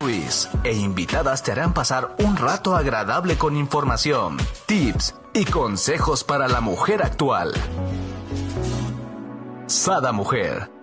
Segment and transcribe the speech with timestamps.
[0.00, 4.36] Luis e invitadas te harán pasar un rato agradable con información,
[4.66, 7.54] tips y consejos para la mujer actual.
[9.66, 10.75] Sada Mujer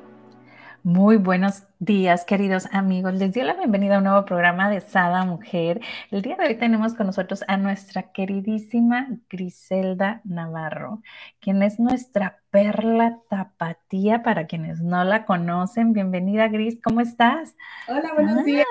[0.83, 3.13] muy buenos días, queridos amigos.
[3.13, 5.79] Les doy la bienvenida a un nuevo programa de Sada Mujer.
[6.11, 11.01] El día de hoy tenemos con nosotros a nuestra queridísima Griselda Navarro,
[11.39, 15.93] quien es nuestra perla tapatía para quienes no la conocen.
[15.93, 17.55] Bienvenida, Gris, ¿cómo estás?
[17.87, 18.67] Hola, buenos ah, días.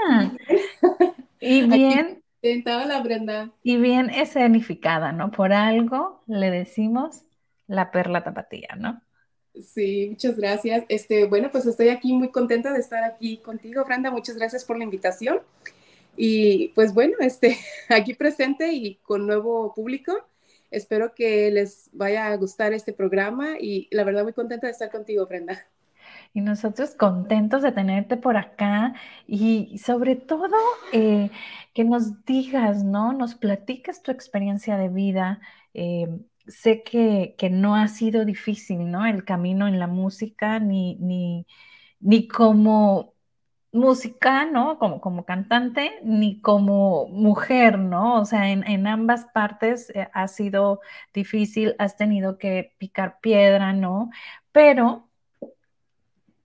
[1.41, 2.23] Y bien.
[2.67, 3.51] Hola, Brenda.
[3.63, 5.31] Y bien escenificada, ¿no?
[5.31, 7.25] Por algo le decimos
[7.67, 9.01] la perla tapatía, ¿no?
[9.61, 10.85] Sí, muchas gracias.
[10.89, 14.11] Este, bueno, pues estoy aquí muy contenta de estar aquí contigo, Brenda.
[14.11, 15.41] Muchas gracias por la invitación.
[16.17, 20.13] Y pues bueno, este, aquí presente y con nuevo público.
[20.71, 24.91] Espero que les vaya a gustar este programa y la verdad muy contenta de estar
[24.91, 25.67] contigo, Brenda.
[26.33, 28.95] Y nosotros contentos de tenerte por acá
[29.27, 30.57] y sobre todo
[30.93, 31.31] eh,
[31.75, 33.13] que nos digas, ¿no?
[33.13, 35.41] Nos platicas tu experiencia de vida.
[35.75, 36.09] Eh,
[36.47, 39.07] sé que, no ha sido difícil, ¿no?
[39.07, 41.47] El camino en la música, ni, ni,
[42.01, 43.15] ni como
[43.73, 44.79] música, ¿no?
[44.79, 48.21] Como, como cantante, ni como mujer, ¿no?
[48.21, 50.81] O sea, en, ambas partes eh, ha sido
[51.15, 54.11] difícil, has tenido que picar piedra, ¿no?
[54.53, 55.09] Pero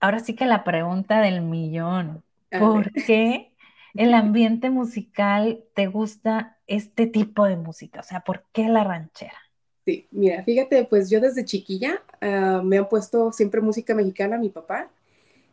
[0.00, 3.54] ahora sí que la pregunta del millón, ¿por qué
[3.94, 8.00] el ambiente musical te gusta este tipo de música?
[8.00, 9.47] O sea, ¿por qué la ranchera?
[9.88, 14.50] Sí, mira, fíjate, pues yo desde chiquilla ah, me han puesto siempre música mexicana, mi
[14.50, 14.90] papá.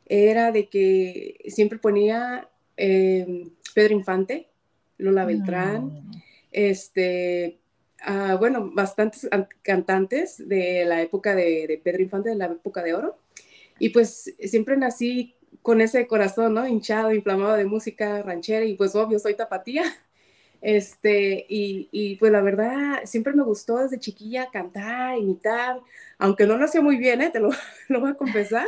[0.05, 4.49] Era de que siempre ponía em, Pedro Infante,
[4.97, 6.11] Lola Beltrán,
[6.51, 7.59] este,
[8.01, 9.25] ah, bueno, bastantes
[9.61, 13.17] cantantes de la época de, de, Pedro Infante, de la época de oro.
[13.79, 16.67] Y pues siempre nací con ese corazón, ¿no?
[16.67, 19.83] Hinchado, inflamado de música ranchera y pues obvio, soy tapatía.
[20.65, 25.79] Este, y, y, pues la verdad, siempre me gustó desde chiquilla cantar, imitar,
[26.17, 27.29] aunque no lo hacía muy bien, ¿eh?
[27.29, 27.51] te lo,
[27.87, 28.65] lo voy a confesar.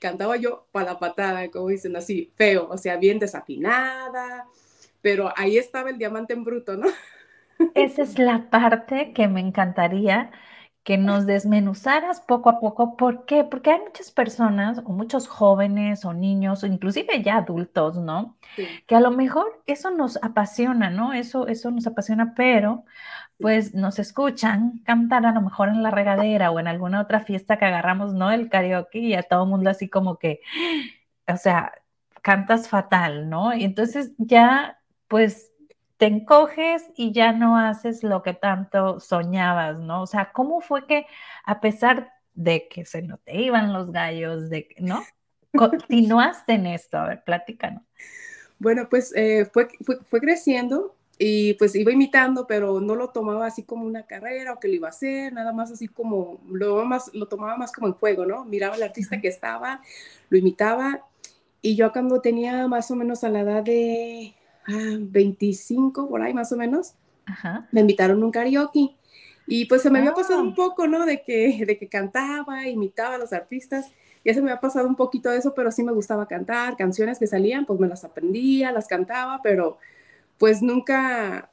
[0.00, 4.46] Cantaba yo para la patada, como dicen así, feo, o sea, bien desafinada,
[5.02, 6.86] pero ahí estaba el diamante en bruto, ¿no?
[7.74, 10.30] Esa es la parte que me encantaría
[10.90, 12.96] que nos desmenuzaras poco a poco.
[12.96, 13.44] ¿Por qué?
[13.44, 18.36] Porque hay muchas personas, o muchos jóvenes, o niños, o inclusive ya adultos, ¿no?
[18.88, 21.12] Que a lo mejor eso nos apasiona, ¿no?
[21.12, 22.84] Eso, eso nos apasiona, pero
[23.38, 27.56] pues nos escuchan cantar a lo mejor en la regadera o en alguna otra fiesta
[27.56, 28.32] que agarramos, ¿no?
[28.32, 30.40] El karaoke y a todo el mundo así como que,
[31.28, 31.72] o sea,
[32.20, 33.54] cantas fatal, ¿no?
[33.54, 35.49] Y entonces ya, pues
[36.00, 40.00] te encoges y ya no haces lo que tanto soñabas, ¿no?
[40.00, 41.04] O sea, ¿cómo fue que
[41.44, 45.04] a pesar de que se no te iban los gallos, de, ¿no?
[45.54, 47.82] Continuaste en esto, a ver, platícanos.
[48.58, 49.68] Bueno, pues eh, fue,
[50.08, 54.58] fue, creciendo y pues iba imitando, pero no lo tomaba así como una carrera o
[54.58, 57.88] que lo iba a hacer, nada más así como, lo, más, lo tomaba más como
[57.88, 58.46] en juego, ¿no?
[58.46, 59.82] Miraba al artista que estaba,
[60.30, 61.06] lo imitaba
[61.60, 64.34] y yo cuando tenía más o menos a la edad de
[64.66, 66.94] 25, por ahí más o menos,
[67.72, 68.96] me invitaron a un karaoke.
[69.46, 71.04] Y pues se me había pasado un poco, ¿no?
[71.04, 73.90] De que, de que cantaba, imitaba a los artistas.
[74.24, 76.76] Ya se me había pasado un poquito de eso, pero sí me gustaba cantar.
[76.76, 79.78] Canciones que salían, pues me las aprendía, las cantaba, pero
[80.38, 81.50] pues nunca,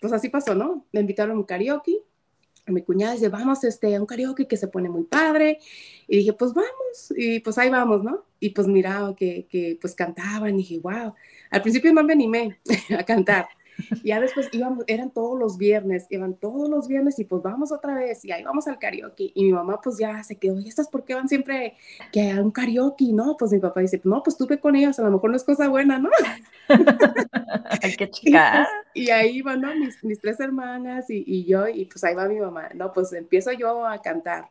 [0.00, 0.84] pues así pasó, ¿no?
[0.92, 1.96] Me invitaron a un karaoke.
[2.66, 5.60] Mi cuñada dice, vamos este, a un karaoke que se pone muy padre.
[6.06, 7.14] Y dije, pues vamos.
[7.16, 8.24] Y pues ahí vamos, ¿no?
[8.38, 11.14] Y pues miraba que, que pues cantaban y dije, wow.
[11.52, 12.58] Al principio no me animé
[12.98, 13.46] a cantar.
[14.04, 17.94] Ya después íbamos, eran todos los viernes, iban todos los viernes y pues vamos otra
[17.94, 19.32] vez y ahí vamos al karaoke.
[19.34, 21.74] Y mi mamá pues ya se quedó, ¿y estas por qué van siempre
[22.12, 23.12] que a un karaoke?
[23.12, 25.44] No, pues mi papá dice, no, pues tuve con ellas, a lo mejor no es
[25.44, 26.10] cosa buena, ¿no?
[27.98, 28.68] qué chica.
[28.94, 29.74] Y, ahí van, ¿no?
[29.74, 33.10] Mis, mis tres hermanas y, y yo, y pues ahí va mi mamá, no, pues
[33.14, 34.50] empiezo yo a cantar.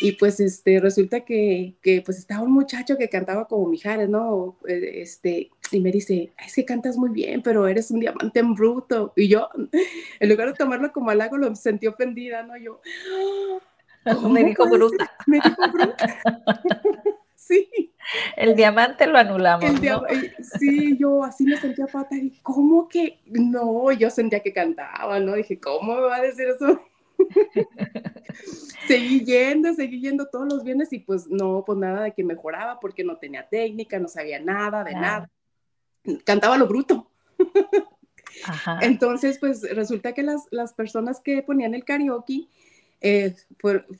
[0.00, 4.58] Y pues este, resulta que, que, pues estaba un muchacho que cantaba como Mijares, ¿no?
[4.68, 8.54] Eh, este, y me dice, es que cantas muy bien, pero eres un diamante en
[8.54, 9.12] bruto.
[9.16, 9.48] Y yo,
[10.20, 12.56] en lugar de tomarlo como halago, lo sentí ofendida, ¿no?
[12.56, 12.80] Yo,
[14.30, 15.10] me dijo bruta.
[15.26, 16.20] Me dijo bruta.
[17.34, 17.92] sí.
[18.36, 19.82] El diamante lo anulamos.
[19.82, 20.02] ¿no?
[20.58, 22.18] Sí, yo así me sentía fatal.
[22.18, 23.20] Y ¿cómo que?
[23.26, 25.34] No, yo sentía que cantaba, ¿no?
[25.34, 26.80] Dije, ¿cómo me va a decir eso?
[28.86, 32.78] seguí yendo, seguí yendo todos los viernes y pues no, pues nada de que mejoraba
[32.78, 35.30] porque no tenía técnica, no sabía nada de nada.
[36.24, 37.08] Cantaba lo bruto.
[38.80, 42.46] Entonces, pues resulta que las, las, personas que ponían el karaoke
[43.00, 43.34] eh,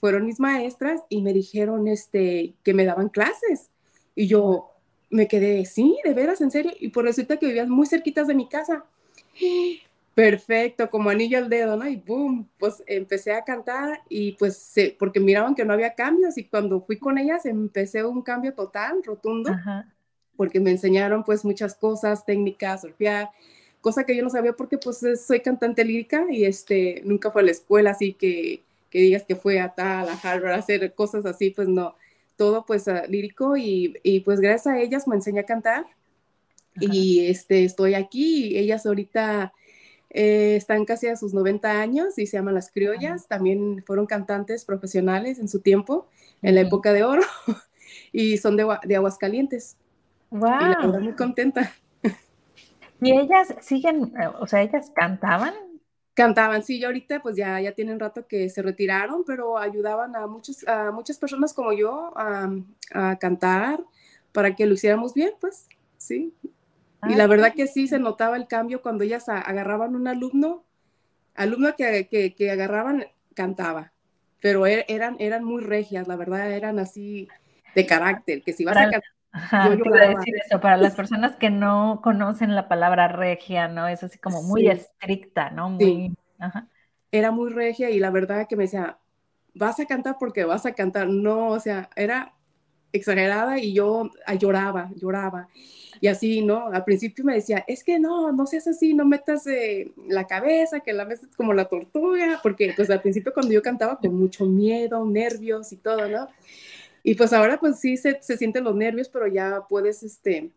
[0.01, 3.71] fueron mis maestras y me dijeron este, que me daban clases.
[4.15, 4.71] Y yo,
[5.11, 8.27] me quedé, sí, de veras, en serio, y por pues resulta que vivías muy cerquitas
[8.27, 8.85] de mi casa.
[10.15, 11.87] Perfecto, como anillo al dedo, ¿no?
[11.87, 16.45] Y boom, pues empecé a cantar y pues porque miraban que no había cambios y
[16.45, 19.55] cuando fui con ellas empecé un cambio total, rotundo,
[20.37, 23.31] porque me enseñaron pues muchas cosas, técnicas, surfear,
[23.81, 27.45] cosa que yo no sabía porque pues soy cantante lírica y este, nunca fue a
[27.45, 31.27] la escuela, así que, que digas que fue a tal, a Harvard, a hacer cosas
[31.27, 31.95] así, pues no,
[32.37, 35.87] todo pues lírico y, y, pues gracias a ellas me enseñé a cantar
[36.79, 39.53] y este, estoy aquí y ellas ahorita
[40.11, 43.29] eh, están casi a sus 90 años y se llaman Las Criollas.
[43.29, 46.07] También fueron cantantes profesionales en su tiempo,
[46.43, 47.23] en la época de oro,
[48.13, 49.77] y son de, de Aguascalientes.
[50.31, 50.51] ¡Wow!
[50.61, 51.73] Y la verdad, muy contenta.
[53.01, 55.55] ¿Y ellas siguen, o sea, ellas cantaban?
[56.15, 60.27] Cantaban, sí, y ahorita pues ya, ya tienen rato que se retiraron, pero ayudaban a,
[60.27, 62.51] muchos, a muchas personas como yo a,
[62.95, 63.85] a cantar
[64.33, 65.69] para que lo hiciéramos bien, pues,
[65.99, 66.33] sí
[67.09, 70.65] y la verdad que sí se notaba el cambio cuando ellas agarraban un alumno,
[71.35, 73.93] alumno que, que, agarraban, cantaba,
[74.41, 77.29] pero er, eran, eran muy regias, la verdad, eran así
[77.75, 79.03] de carácter, que si vas a cantar...
[79.71, 83.87] decir eso, para las personas que no conocen la palabra regia, ¿no?
[83.89, 85.71] Es así como muy estricta, ¿no?
[85.71, 86.15] Muy,
[87.11, 88.99] Era muy regia y la verdad que me decía,
[89.55, 91.09] vas a cantar porque vas a cantar.
[91.09, 92.35] No, o sea, era
[92.93, 95.49] exagerada y yo ah, lloraba, lloraba.
[96.01, 96.69] Y así, ¿no?
[96.69, 100.81] Al principio me decía, es que no, no seas así, no metas eh, la cabeza,
[100.81, 104.45] que la metas como la tortuga, porque pues al principio cuando yo cantaba con mucho
[104.45, 106.29] miedo, nervios y todo, ¿no?
[107.07, 110.51] Y pues ahora pues sí se, se sienten los nervios, pero ya puedes, este,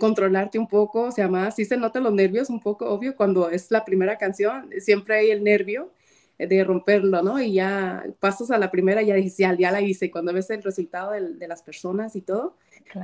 [0.00, 3.48] controlarte un poco, o sea, más, sí se notan los nervios un poco, obvio, cuando
[3.48, 5.92] es la primera canción, siempre hay el nervio,
[6.36, 7.40] de romperlo, ¿no?
[7.40, 10.10] Y ya pasas a la primera, ya ya, ya la hice.
[10.10, 12.56] Cuando ves el resultado de, las personas y todo,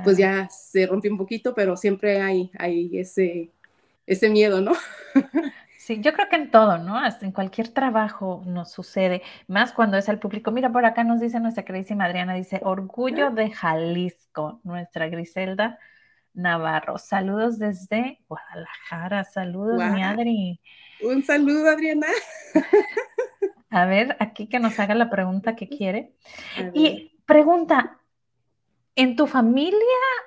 [0.03, 3.49] pues ya se rompe un poquito, pero siempre hay, hay ese,
[4.05, 4.73] ese miedo, ¿no?
[5.91, 6.97] Sí, yo creo que en todo, ¿no?
[6.97, 10.49] Hasta en cualquier trabajo nos sucede, más cuando es el público.
[10.49, 15.79] Mira, por acá nos dice nuestra queridísima Adriana, dice, orgullo de Jalisco, nuestra Griselda
[16.33, 16.97] Navarro.
[16.97, 20.61] Saludos desde Guadalajara, saludos, mi Adri.
[21.03, 22.07] Un saludo, Adriana.
[23.69, 26.13] A ver, aquí que nos haga la pregunta que quiere.
[26.73, 27.99] Y pregunta,
[28.95, 29.75] ¿en tu familia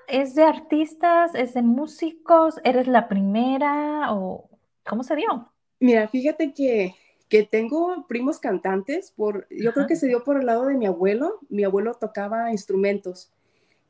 [0.08, 2.60] es de artistas, es de músicos?
[2.64, 4.50] ¿Eres la primera o
[4.84, 5.53] cómo se dio?
[5.84, 6.94] Mira, fíjate que,
[7.28, 10.86] que tengo primos cantantes, por, yo creo que se dio por el lado de mi
[10.86, 11.40] abuelo.
[11.50, 13.30] Mi abuelo tocaba instrumentos.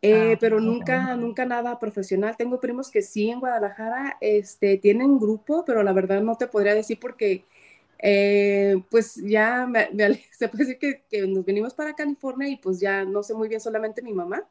[0.02, 2.37] Eh, ah, pero nunca, nunca nada profesional.
[2.37, 6.75] Tengo primos que sí en Guadalajara este, tienen grupo, pero la verdad no te podría
[6.75, 7.44] decir porque
[8.00, 9.69] eh, pues ya
[10.32, 13.61] se puede decir que, nos venimos para California y pues ya no sé muy bien
[13.61, 14.43] solamente mi mamá.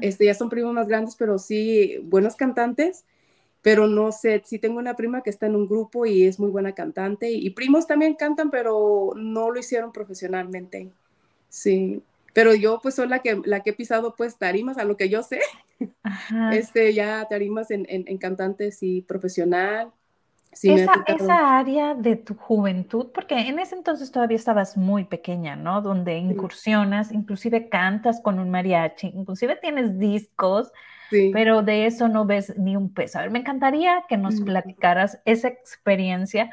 [0.00, 3.04] Este, ya son primos más grandes, pero sí buenos cantantes.
[3.66, 6.50] Pero no sé, sí tengo una prima que está en un grupo y es muy
[6.50, 7.32] buena cantante.
[7.32, 10.92] Y, primos también cantan, pero no lo hicieron profesionalmente.
[11.48, 12.00] Sí.
[12.32, 15.08] Pero yo pues soy la que, la que he pisado pues tarimas, a lo que
[15.08, 15.40] yo sé.
[16.52, 19.92] Este, ya tarimas en, en, en cantantes y profesional
[20.62, 25.82] esa, área de tu juventud, porque en ese entonces todavía estabas muy pequeña, ¿no?
[25.82, 30.72] Donde incursionas, inclusive cantas con un mariachi, inclusive tienes discos,
[31.32, 33.18] pero de eso no ves ni un peso.
[33.18, 36.50] A ver, me encantaría que nos platicaras esa experiencia,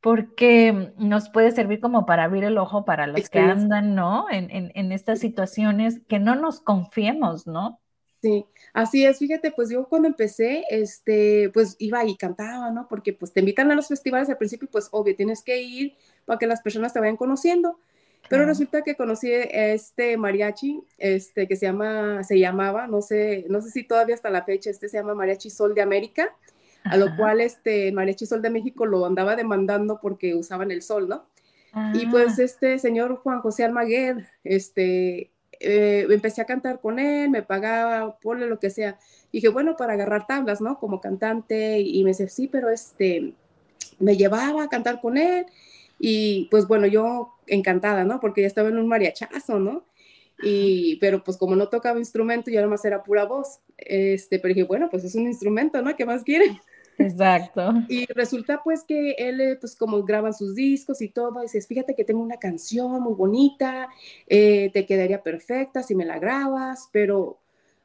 [0.00, 4.26] porque nos puede servir como para abrir el ojo para los que andan, ¿no?
[4.30, 7.80] En, en, en estas situaciones, que no nos confiemos, ¿no?
[8.22, 12.88] Sí, así es, fíjate, pues yo cuando empecé, este, pues iba y cantaba, ¿no?
[12.88, 15.94] Porque pues te invitan a los festivales al principio pues obvio, tienes que ir
[16.24, 17.78] para que las personas te vayan conociendo.
[18.28, 23.44] Pero resulta que conocí a este mariachi, este, que se llama, se llamaba, no sé,
[23.48, 26.34] no sé si todavía hasta la fecha, este se llama Mariachi Sol de América,
[26.84, 31.08] a lo cual este Mariachi Sol de México lo andaba demandando porque usaban el sol,
[31.08, 31.26] ¿no?
[31.92, 32.44] Y pues ah.
[32.44, 38.46] este señor Juan José Almaguer, este, eh, empecé a cantar con él, me pagaba, ponle
[38.46, 38.98] lo que sea.
[39.32, 40.78] dije, bueno, para agarrar tablas, ¿no?
[40.78, 41.80] Como cantante.
[41.80, 43.34] Y me dice, sí, pero este,
[43.98, 45.46] me llevaba a cantar con él.
[45.98, 48.20] Y pues bueno, yo encantada, ¿no?
[48.20, 49.84] Porque ya estaba en un mariachazo, ¿no?
[50.42, 53.60] Y, pero pues como no tocaba instrumento, yo más era pura voz.
[53.76, 55.94] Este, pero dije, bueno, pues es un instrumento, ¿no?
[55.96, 56.58] ¿Qué más quieren?
[56.98, 57.72] Exacto.
[57.88, 62.04] Y resulta pues que él, pues como graban sus discos y todo, dices, fíjate que
[62.04, 63.88] tengo una canción muy bonita,
[64.26, 67.38] eh, te quedaría perfecta si me la grabas, pero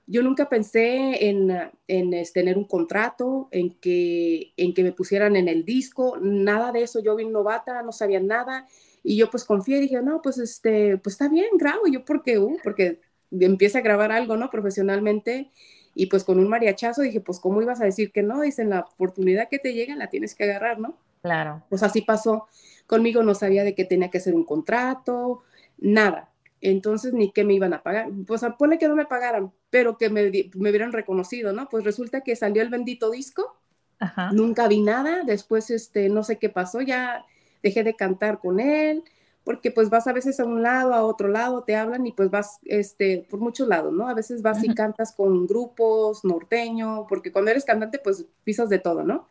[0.09, 1.55] yo nunca pensé en,
[1.87, 6.71] en este, tener un contrato, en que, en que me pusieran en el disco, nada
[6.71, 8.65] de eso, yo vine novata, no sabía nada,
[9.03, 12.39] y yo pues confié y dije, no, pues este, pues está bien, grabo, yo porque,
[12.39, 12.99] uh, porque
[13.31, 14.49] empiece a grabar algo, ¿no?
[14.49, 15.51] Profesionalmente,
[15.93, 18.41] y pues con un mariachazo dije, pues ¿cómo ibas a decir que no?
[18.41, 20.97] Dicen, la oportunidad que te llega la tienes que agarrar, ¿no?
[21.21, 21.61] Claro.
[21.69, 22.47] Pues así pasó.
[22.87, 25.43] Conmigo no sabía de que tenía que hacer un contrato,
[25.77, 26.28] nada.
[26.61, 28.09] Entonces, ni qué me iban a pagar.
[28.27, 31.69] Pues pone que no me pagaran, pero que me, me hubieran reconocido, ¿no?
[31.69, 33.57] Pues resulta que salió el bendito disco.
[33.99, 34.31] Ajá.
[34.31, 35.23] Nunca vi nada.
[35.25, 36.81] Después, este, no sé qué pasó.
[36.81, 37.25] Ya
[37.63, 39.03] dejé de cantar con él
[39.49, 42.29] porque pues vas a veces a un lado, a otro lado, te hablan y pues
[42.29, 44.07] vas este, por muchos lados, ¿no?
[44.07, 48.77] A veces vas y cantas con grupos, norteño, porque cuando eres cantante pues pisas de
[48.77, 49.27] todo, ¿no?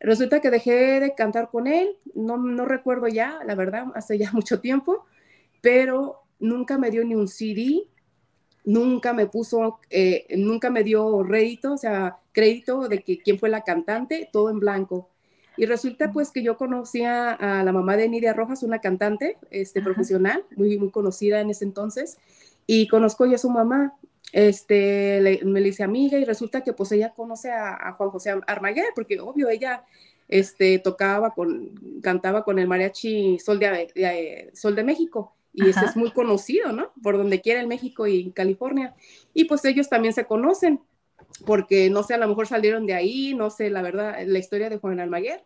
[0.00, 4.30] Resulta que dejé de cantar con él, no, no recuerdo ya, la verdad, hace ya
[4.32, 5.04] mucho tiempo,
[5.60, 7.88] pero nunca me dio ni un CD,
[8.64, 13.48] nunca me puso, eh, nunca me dio rédito, o sea, crédito de que quién fue
[13.48, 15.08] la cantante, todo en blanco.
[15.56, 19.80] Y resulta pues que yo conocía a la mamá de Nidia Rojas, una cantante este,
[19.82, 22.18] profesional, muy, muy conocida en ese entonces,
[22.66, 23.94] y conozco yo a su mamá,
[24.32, 28.86] este, me le hice amiga y resulta que pues ella conoce a, Juan José Armaguer,
[28.94, 29.84] porque obvio ella
[30.28, 35.96] este, tocaba con, cantaba con el mariachi Sol de, Sol de México y ese es
[35.96, 36.92] muy conocido, ¿no?
[37.02, 38.94] Por donde quiera en México y California.
[39.32, 40.80] Y pues ellos también se conocen
[41.46, 44.68] porque no sé, a lo mejor salieron de ahí, no sé, la verdad, la historia
[44.68, 45.44] de Juan Almaguer,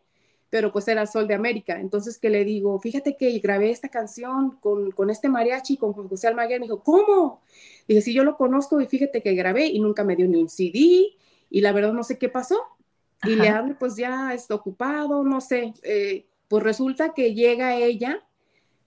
[0.51, 1.79] pero pues era Sol de América.
[1.81, 6.29] Entonces que le digo, fíjate que grabé esta canción con, con este mariachi, con José
[6.29, 6.61] Almaguer.
[6.61, 7.43] Me dijo, ¿cómo?
[7.87, 10.49] Dije, sí, yo lo conozco y fíjate que grabé y nunca me dio ni un
[10.49, 11.17] CD
[11.51, 12.59] y la verdad no sé qué pasó.
[13.25, 15.75] Y le hablo, pues ya está ocupado, no sé.
[15.83, 18.25] Eh, pues resulta que llega ella,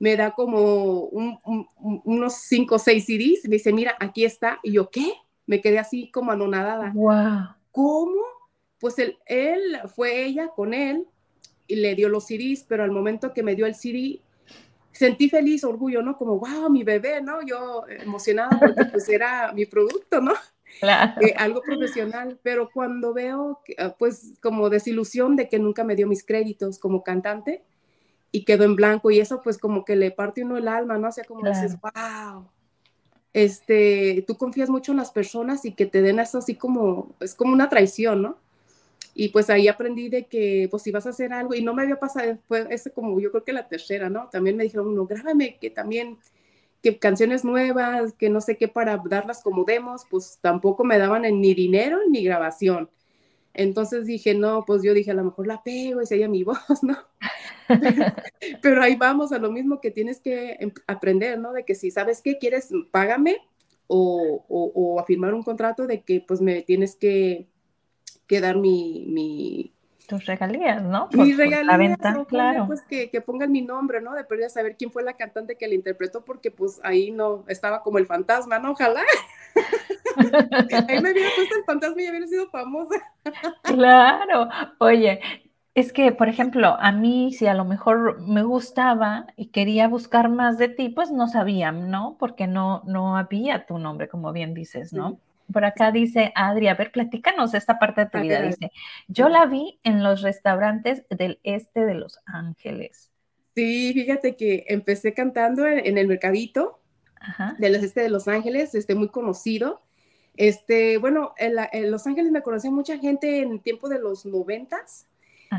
[0.01, 1.11] me da como
[2.03, 4.59] unos cinco o seis CDs, me dice, mira, aquí está.
[4.63, 5.13] Y yo, ¿qué?
[5.51, 6.91] me quedé así como anonadada.
[6.95, 7.49] Wow.
[7.71, 8.21] ¿Cómo?
[8.79, 11.05] Pues él, él, fue ella con él
[11.67, 14.21] y le dio los CDs, pero al momento que me dio el CD,
[14.93, 16.17] sentí feliz, orgullo, ¿no?
[16.17, 17.45] Como, wow, mi bebé, ¿no?
[17.45, 20.33] Yo emocionada porque pues era mi producto, ¿no?
[20.79, 21.21] Claro.
[21.21, 26.07] Eh, algo profesional, pero cuando veo, ah, pues como desilusión de que nunca me dio
[26.07, 27.65] mis créditos como cantante
[28.31, 31.09] y quedó en blanco y eso pues como que le parte uno el alma, ¿no?
[31.09, 32.47] O sea, como dices, wow,
[33.33, 37.35] este, tú confías mucho en las personas y que te den eso así como, es
[37.35, 38.37] como una traición, ¿no?
[39.13, 41.83] Y pues ahí aprendí de que, pues si vas a hacer algo, y no me
[41.83, 44.29] había pasado, fue ese como yo creo que la tercera, ¿no?
[44.31, 46.17] También me dijeron, no, grábame, que también,
[46.81, 51.23] que canciones nuevas, que no sé qué para darlas como demos, pues tampoco me daban
[51.23, 52.89] ni dinero ni grabación.
[53.53, 56.83] Entonces dije, no, pues yo dije, a lo mejor la pego y se mi voz,
[56.83, 56.97] ¿no?
[58.61, 61.53] Pero ahí vamos a lo mismo que tienes que em, aprender, ¿no?
[61.53, 63.37] De que si sabes qué quieres, págame
[63.87, 67.47] o, o, afirmar un contrato de que pues me tienes que,
[68.25, 69.73] que dar mi, mi,
[70.11, 71.07] tus regalías, ¿no?
[71.13, 72.67] Mis regalías, la venta, claro.
[72.67, 74.13] Pues que, que, pongan mi nombre, ¿no?
[74.13, 77.81] De perder saber quién fue la cantante que la interpretó, porque pues ahí no estaba
[77.81, 78.71] como el fantasma, ¿no?
[78.71, 79.03] Ojalá.
[80.89, 82.95] ahí me hubiera puesto el fantasma y hubiera sido famosa.
[83.63, 84.49] claro.
[84.79, 85.21] Oye,
[85.73, 90.29] es que, por ejemplo, a mí si a lo mejor me gustaba y quería buscar
[90.29, 92.17] más de ti, pues no sabía, ¿no?
[92.19, 95.19] Porque no, no había tu nombre, como bien dices, ¿no?
[95.51, 98.41] Por acá dice Adri, a ver, platícanos esta parte de tu vida.
[98.41, 98.71] Dice,
[99.07, 103.11] yo la vi en los restaurantes del este de Los Ángeles.
[103.55, 106.79] Sí, fíjate que empecé cantando en, el mercadito
[107.59, 109.81] de los este de Los Ángeles, este muy conocido.
[110.37, 115.07] Este, bueno, en, Los Ángeles me conocía mucha gente en el tiempo de los noventas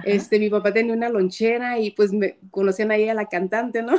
[0.04, 3.94] este, mi papá tenía una lonchera y pues me conocían ahí a la cantante, ¿no?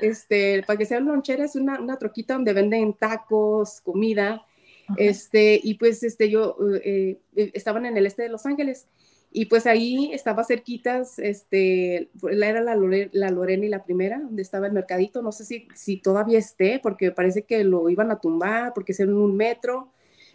[0.00, 4.44] Este, para que sea una lonchera es una, una troquita donde venden tacos, comida,
[4.96, 8.88] este, y pues este, yo, eh, eh, estaban en el este de Los Ángeles,
[9.34, 14.66] y pues ahí estaba cerquitas, este, era la, la Lorena y la primera, donde estaba
[14.66, 18.74] el mercadito, no sé si, si todavía esté, porque parece que lo iban a tumbar,
[18.74, 19.90] porque es en un metro,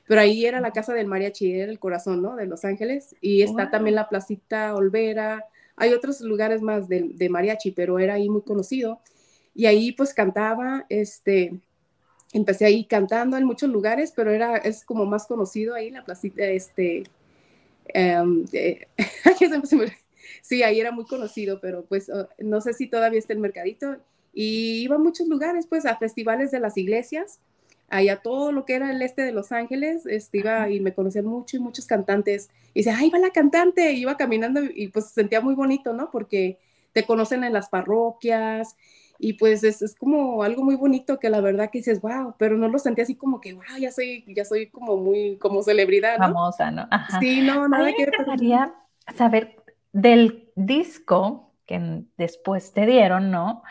[0.08, 2.36] pero ahí era la casa del mariachi, era el corazón, ¿no?
[2.36, 5.46] De Los Ángeles, y está también la placita Olvera,
[5.76, 9.02] hay otros lugares más de, de, mariachi, pero era ahí muy conocido,
[9.54, 11.60] y ahí pues cantaba, este,
[12.32, 16.46] empecé ahí cantando en muchos lugares, pero era, es como más conocido ahí la placita,
[16.46, 17.04] este,
[17.96, 18.46] um,
[20.42, 23.98] sí, ahí era muy conocido, pero pues oh, no sé si todavía está el mercadito,
[24.34, 27.40] y iba a muchos lugares, pues a festivales de las iglesias,
[27.90, 31.26] allá todo lo que era el este de Los Ángeles, este, iba y me conocían
[31.26, 32.50] mucho y muchos cantantes.
[32.74, 36.12] Y dice, ahí va la cantante, y iba caminando y pues sentía muy bonito, ¿no?
[36.12, 36.60] Porque
[36.94, 38.76] te conocen en las parroquias
[39.20, 42.58] y pues es, es, como algo muy bonito que la verdad que dices, wow, pero
[42.58, 46.18] no lo sentí así como que, wow, ya soy, ya soy como muy, como celebridad,
[46.20, 46.26] ¿no?
[46.26, 46.88] Famosa, ¿no?
[47.20, 48.14] Sí, no, nada que ver.
[49.16, 49.56] saber
[49.92, 53.64] del disco que después te dieron, ¿no?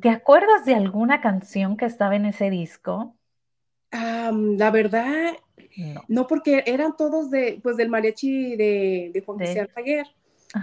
[0.00, 3.16] ¿Te acuerdas de alguna canción que estaba en ese disco?
[3.92, 5.34] La verdad,
[6.08, 6.26] No.
[6.26, 10.06] porque eran todos de, pues, del mariachi de, de Juan José Alfaguer.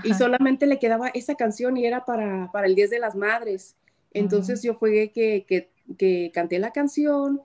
[0.03, 3.75] Y solamente le quedaba esa canción y era para, para el 10 de las Madres.
[4.13, 7.41] Entonces yo fue que, que, que, canté la canción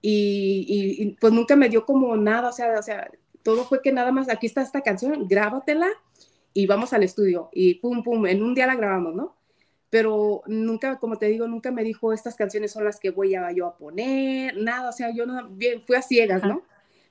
[0.00, 0.66] y,
[0.98, 3.10] y, pues nunca me dio como nada, o sea, o sea,
[3.42, 5.88] todo fue que nada más, aquí está esta canción, grábatela
[6.52, 9.36] y vamos al estudio y pum, pum, en un día la grabamos, ¿no?
[9.94, 13.52] Pero nunca, como te digo, nunca me dijo estas canciones son las que voy a
[13.52, 16.62] yo a poner, nada, o sea, yo no, bien, fui a ciegas, ¿no?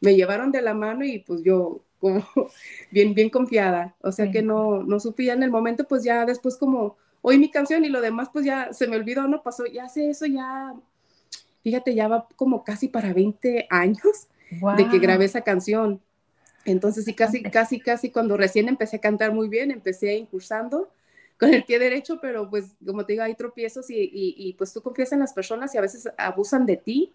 [0.01, 2.27] Me llevaron de la mano y pues yo como
[2.91, 6.57] bien, bien confiada, o sea que no, no supe en el momento, pues ya después
[6.57, 9.87] como oí mi canción y lo demás pues ya se me olvidó, no pasó, ya
[9.87, 10.75] sé eso, ya,
[11.63, 14.27] fíjate, ya va como casi para 20 años
[14.75, 16.01] de que grabé esa canción.
[16.65, 20.89] Entonces sí, casi, casi, casi cuando recién empecé a cantar muy bien, empecé incursando
[21.43, 24.81] con el pie derecho, pero pues como te digo, hay tropiezos y, y, pues tú
[24.81, 27.13] confías en las personas y a veces abusan de ti,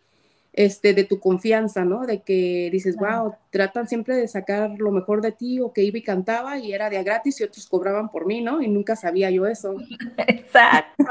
[0.52, 2.06] este, de tu confianza, ¿no?
[2.06, 5.98] De que dices, wow, tratan siempre de sacar lo mejor de ti o que iba
[5.98, 8.60] y cantaba y era de a gratis y otros cobraban por mí, ¿no?
[8.60, 9.76] Y nunca sabía yo eso.
[10.16, 11.04] Exacto.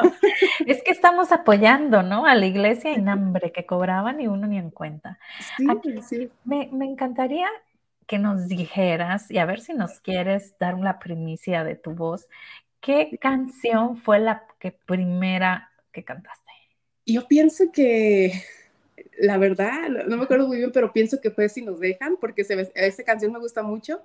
[0.66, 2.26] es que estamos apoyando, ¿no?
[2.26, 5.18] A la iglesia en hambre que cobraban y uno ni en cuenta.
[5.56, 5.66] Sí,
[6.08, 6.30] sí.
[6.44, 7.48] Me, me encantaría
[8.08, 12.28] que nos dijeras, y a ver si nos quieres dar una primicia de tu voz,
[12.88, 16.52] ¿qué canción fue la que primera que cantaste?
[17.06, 18.32] Yo pienso que,
[19.20, 22.46] la verdad, no me acuerdo muy bien, pero pienso que fue Si nos dejan, porque
[22.46, 24.02] se esa canción me gusta mucho.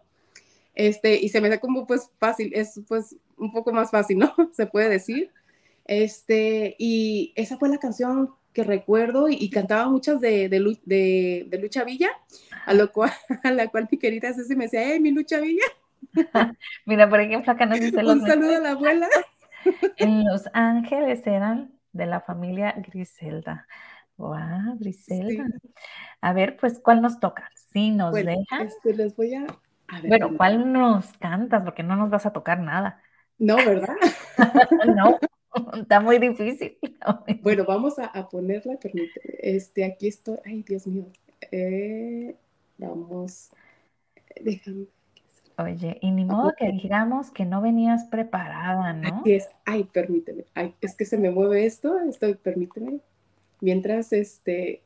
[0.74, 4.34] Este, y se me da como pues fácil, es pues un poco más fácil, ¿no?
[4.52, 5.30] Se puede decir.
[5.84, 11.84] Este, y esa fue la canción que recuerdo y, cantaba muchas de, de, de, Lucha
[11.84, 12.10] Villa,
[12.66, 13.12] a, lo cual,
[13.44, 15.64] a la cual mi querida Ceci me decía, ¡eh, mi Lucha Villa!
[16.86, 19.08] Mira, por ejemplo, acá nos dice los Un saludo a la abuela.
[19.96, 23.68] En Los Ángeles eran de la familia Griselda.
[24.16, 25.46] ¡Wow, Griselda!
[26.20, 27.48] A ver, pues, ¿cuál nos toca?
[27.54, 28.66] Si nos dejan.
[28.66, 29.46] Este, les voy a...
[30.06, 31.62] bueno, ¿cuál nos cantas?
[31.62, 33.00] Porque no nos vas a tocar nada.
[33.38, 33.96] No, ¿verdad?
[34.96, 35.18] no.
[35.74, 36.78] Está muy difícil.
[37.42, 39.36] Bueno, vamos a, ponerla, permíteme.
[39.38, 40.38] Este, aquí estoy.
[40.44, 41.06] Ay, Dios mío.
[41.50, 42.36] Eh,
[42.78, 43.50] vamos.
[44.40, 44.86] Déjame.
[45.62, 49.20] Oye, y ni modo que digamos que no venías preparada, ¿no?
[49.20, 49.48] Aquí es.
[49.64, 50.44] Ay, permíteme.
[50.54, 51.98] Ay, es que se me mueve esto.
[52.00, 53.00] Estoy, permíteme.
[53.60, 54.82] Mientras, este.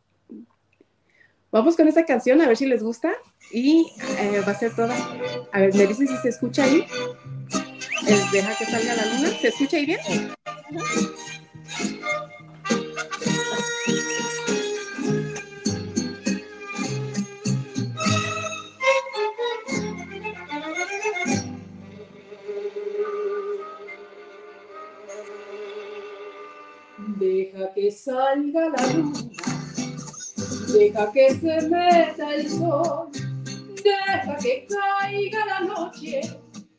[1.50, 3.12] Vamos con esta canción, a ver si les gusta.
[3.50, 3.86] Y
[4.18, 4.94] eh, va a ser toda.
[5.52, 6.84] A ver, me dice si se escucha ahí.
[8.32, 9.28] deja que salga la luna.
[9.40, 10.00] ¿Se escucha ahí bien?
[27.56, 29.18] Deja que salga la luna,
[30.74, 33.08] deja que se meta el sol,
[33.82, 36.20] deja que caiga la noche,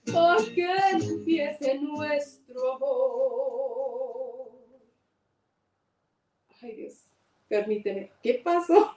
[0.06, 4.52] porque empiece nuestro amor.
[6.62, 6.94] Ay Dios,
[7.48, 8.94] permíteme, ¿qué pasó?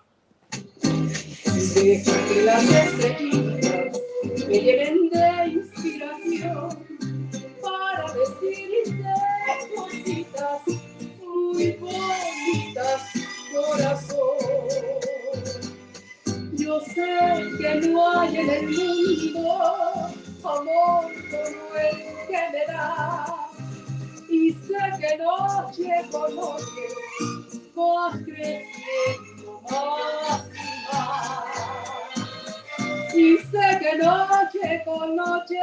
[0.53, 4.03] Deja que las estrellitas
[4.47, 6.69] me llenen de inspiración
[7.63, 9.15] para decirte
[9.75, 10.80] cositas
[11.61, 13.03] muy bonitas,
[13.53, 14.39] corazón.
[16.53, 19.53] Yo sé que no hay en el mundo
[20.43, 21.97] amor como el
[22.27, 23.51] que me da.
[24.31, 26.85] Y sé que noche con noche
[27.77, 30.59] va creciendo más y
[30.91, 31.55] más.
[33.15, 35.61] Y sé que noche con noche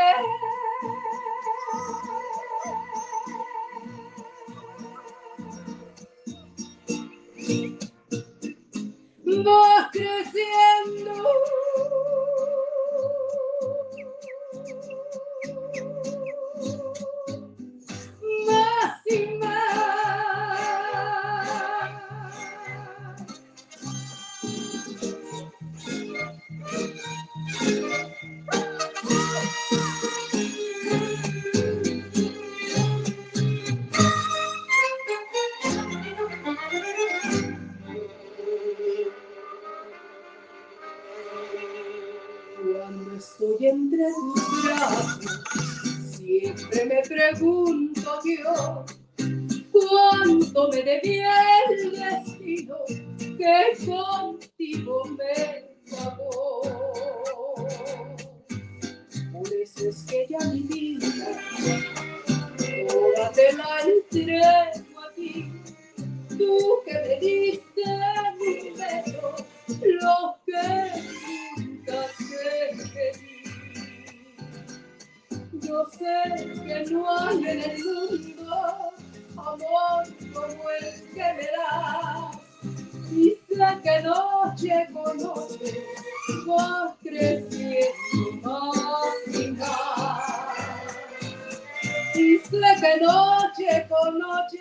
[92.95, 94.58] noche con noche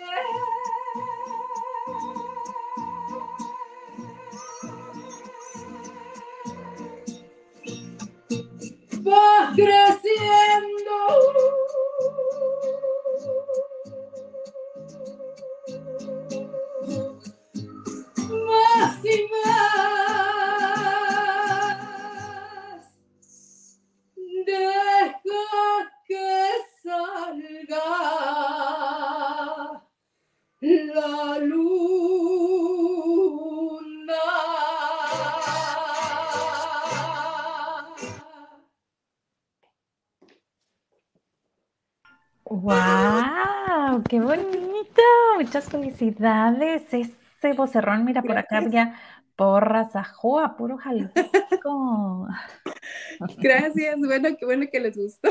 [47.67, 48.95] vocerrón, mira, por acá había
[49.35, 52.27] porras, ajua, puro Jalisco.
[53.37, 55.29] Gracias, bueno, qué bueno que les gustó.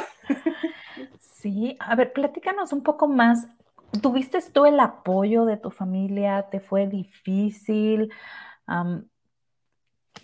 [1.19, 3.47] Sí, a ver, platícanos un poco más.
[4.03, 6.47] ¿Tuviste tú el apoyo de tu familia?
[6.51, 8.13] ¿Te fue difícil?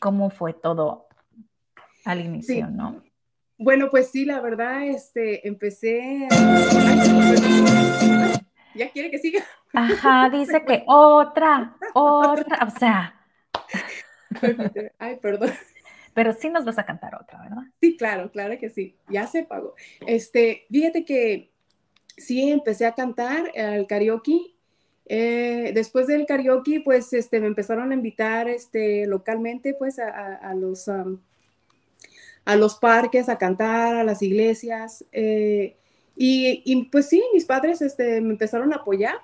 [0.00, 1.06] ¿cómo fue todo
[2.04, 2.72] al inicio, Sí.
[2.72, 3.02] no?
[3.56, 6.26] Bueno, pues sí, la verdad, este, empecé.
[8.74, 9.44] Ya quiere que siga.
[9.74, 13.14] Ajá, dice que otra, otra, o sea,
[14.98, 15.50] Ay, perdón.
[16.14, 17.62] pero sí nos vas a cantar otra, ¿verdad?
[17.80, 18.94] Sí, claro, claro que sí.
[19.08, 19.74] Ya se pagó.
[20.06, 21.50] Este, fíjate que
[22.16, 24.54] sí empecé a cantar al karaoke.
[25.06, 30.36] Eh, después del karaoke, pues, este, me empezaron a invitar, este, localmente, pues, a, a-
[30.36, 31.20] a los, am,
[32.44, 35.04] a los parques a cantar, a las iglesias.
[35.12, 35.76] eh,
[36.16, 39.16] y, pues sí, mis padres, este, me empezaron a apoyar.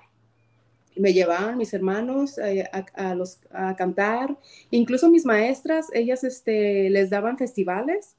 [0.95, 4.37] Me llevaban mis hermanos eh, a, a los, a cantar.
[4.71, 8.15] Incluso mis maestras, ellas, este, les daban festivales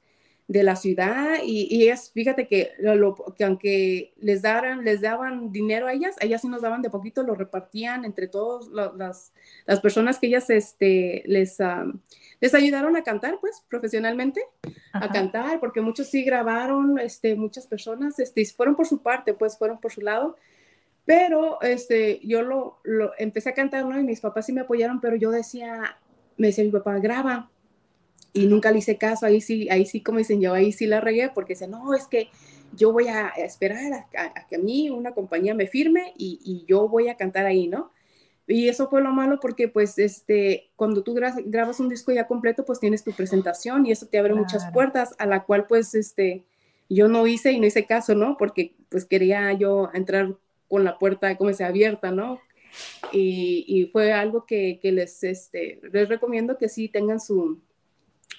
[0.51, 5.53] de la ciudad y, y ellas, fíjate que, lo- que aunque les daban, les daban
[5.53, 9.31] dinero a ellas, ellas sí nos daban de poquito, lo repartían entre todas las,
[9.65, 11.57] las personas que ellas este, les,
[12.41, 14.41] les ayudaron a cantar, pues, profesionalmente,
[14.91, 19.57] a cantar, porque muchos sí grabaron, este, muchas personas este, fueron por su parte, pues,
[19.57, 20.35] fueron por su lado.
[21.05, 23.97] Pero este, yo lo, lo empecé a cantar, ¿no?
[23.97, 25.97] Y mis papás sí me apoyaron, pero yo decía,
[26.35, 27.49] me decía mi papá, graba,
[28.33, 31.01] y nunca le hice caso, ahí sí, ahí sí, como dicen yo, ahí sí la
[31.01, 32.29] regué, porque dice, no, es que
[32.75, 36.39] yo voy a esperar a, a- a que a mí una compañía me firme y,
[36.43, 37.91] y yo voy a cantar ahí, ¿no?
[38.47, 42.27] Y eso fue lo malo porque pues este, cuando tú gra- grabas un disco ya
[42.27, 44.73] completo, pues tienes tu presentación y eso te abre muchas Claro.
[44.73, 46.43] puertas a la cual pues este,
[46.89, 48.37] yo no hice y no hice caso, ¿no?
[48.37, 50.35] Porque pues quería yo entrar
[50.67, 52.39] con la puerta como se abierta, ¿no?
[53.11, 57.59] Y, y fue algo que, que les, este, les recomiendo que sí tengan su,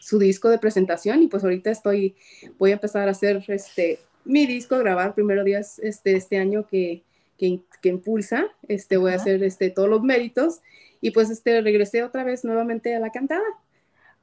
[0.02, 2.16] su disco de presentación y pues ahorita estoy,
[2.58, 7.04] voy a empezar a hacer este, mi disco, grabar primero días este, este año que,
[7.38, 10.60] que, que impulsa, este, voy a hacer este, todos los méritos
[11.00, 13.44] y pues este, regresé otra vez nuevamente a la cantada.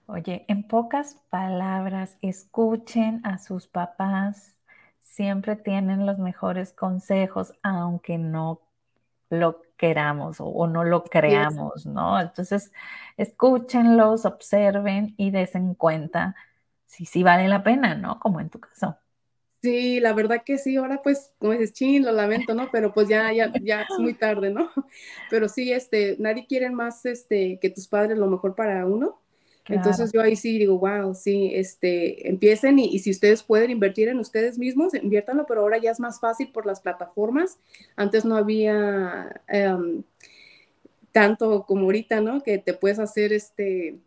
[0.06, 4.58] Oye, en pocas palabras, escuchen a sus papás.
[5.00, 8.60] Siempre tienen los mejores consejos, aunque no
[9.30, 12.22] lo queramos o, o no lo creamos, ¿no?
[12.22, 12.72] Entonces,
[13.18, 16.36] escúchenlos, observen y desen cuenta
[16.88, 18.20] si sí vale la pena, ¿no?
[18.20, 18.98] Como en tu caso.
[19.62, 22.70] Sí, la verdad que sí, ahora pues, como dices, chin, lo lamento, ¿no?
[22.72, 24.72] Pero pues ya, ya, ya es muy tarde, ¿no?
[25.30, 29.20] Pero sí, este, nadie quiere más, este, que tus padres lo mejor para uno.
[29.70, 29.84] Claro.
[29.84, 34.10] Entonces yo ahí sí digo, wow, sí, este, empiecen y, y si ustedes pueden invertir
[34.10, 37.60] en ustedes mismos, inviértanlo, pero ahora ya es más fácil por las plataformas.
[37.96, 40.02] Antes no había em,
[41.12, 42.42] tanto como ahorita, ¿no?
[42.42, 44.00] Que te puedes hacer, este,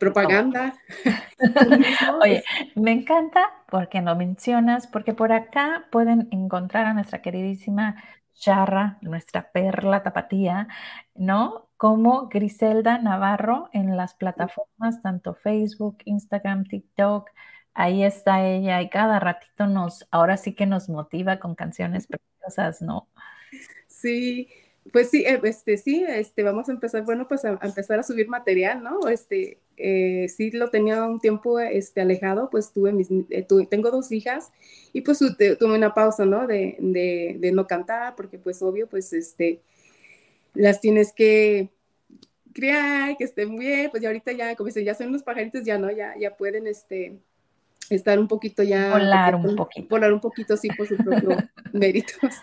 [0.00, 0.74] propaganda.
[1.38, 2.18] tú mismo.
[2.20, 2.42] Oye,
[2.74, 8.02] me encanta porque lo mencionas, porque por acá pueden encontrar a nuestra queridísima
[8.34, 10.66] Charra, nuestra perla tapatía,
[11.14, 11.69] ¿no?
[11.80, 17.30] Como Griselda Navarro en las plataformas, tanto Facebook, Instagram, TikTok.
[17.74, 22.82] Ahí está ella y cada ratito nos, ahora sí que nos motiva con canciones preciosas,
[22.82, 23.08] ¿no?
[23.86, 24.48] Sí,
[24.92, 28.02] pues sí, eh, este, sí, este, vamos a empezar, bueno, pues a, a empezar a
[28.02, 29.08] subir material, ¿no?
[29.08, 33.90] Este, eh, sí lo tenía un tiempo, este, alejado, pues tuve mis, eh, tuve- tengo
[33.90, 34.52] dos hijas
[34.92, 36.46] y pues tuve una pausa, ¿no?
[36.46, 39.60] De, de, de no cantar, porque pues obvio, pues, este,
[40.54, 41.70] las tienes que
[42.52, 45.78] criar, que estén bien, pues ya ahorita ya, como dicen, ya son unos pajaritos, ya,
[45.78, 45.90] ¿no?
[45.90, 47.18] Ya, ya pueden, este,
[47.88, 48.92] estar un poquito ya...
[48.92, 49.88] Volar un poquito.
[49.88, 52.34] Volar un poquito, sí, por sus propios méritos.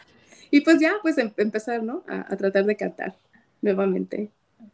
[0.51, 2.03] Y pues ya, pues em, empezar, ¿no?
[2.07, 3.15] A, tratar de cantar
[3.61, 4.31] nuevamente.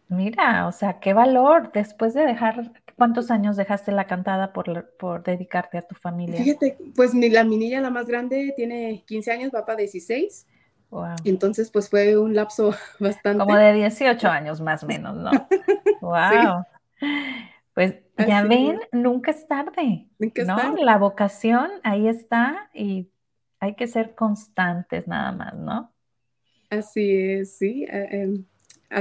[0.10, 1.72] Mira, o sea, qué valor.
[1.74, 6.38] Después de dejar, ¿cuántos años dejaste la cantada por, por dedicarte a tu familia?
[6.38, 10.46] Fíjate, pues mi, la, mi niña, la más grande, tiene 15 años, papá 16.
[10.93, 11.15] Wow.
[11.23, 13.39] Entonces, pues fue un lapso bastante.
[13.39, 15.32] Como de 18 años más o menos, ¿no?
[16.01, 16.63] wow.
[17.73, 17.95] Pues
[18.27, 20.08] ya ven, nunca es tarde.
[20.19, 20.56] Nunca ¿no?
[20.56, 20.84] tarde.
[20.84, 23.10] La vocación ahí está y
[23.60, 25.91] hay que ser constantes nada más, ¿no?
[26.69, 27.88] Así es, sí.
[27.89, 28.45] A, em,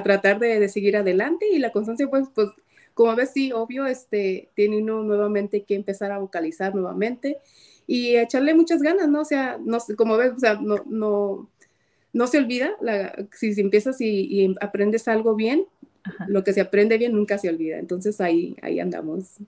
[0.03, 2.49] tratar de, seguir adelante y la constancia, pues, pues,
[2.95, 7.39] como ves, sí, obvio, este, tiene uno nuevamente que empezar a vocalizar nuevamente
[7.87, 9.21] y echarle muchas ganas, ¿no?
[9.21, 11.51] O sea, no, como ves, o sea, no, no,
[12.13, 12.73] no se olvida,
[13.33, 15.67] si, empiezas y, aprendes algo bien,
[16.27, 17.79] lo que se aprende bien nunca se olvida.
[17.79, 19.39] Entonces ahí, ahí andamos.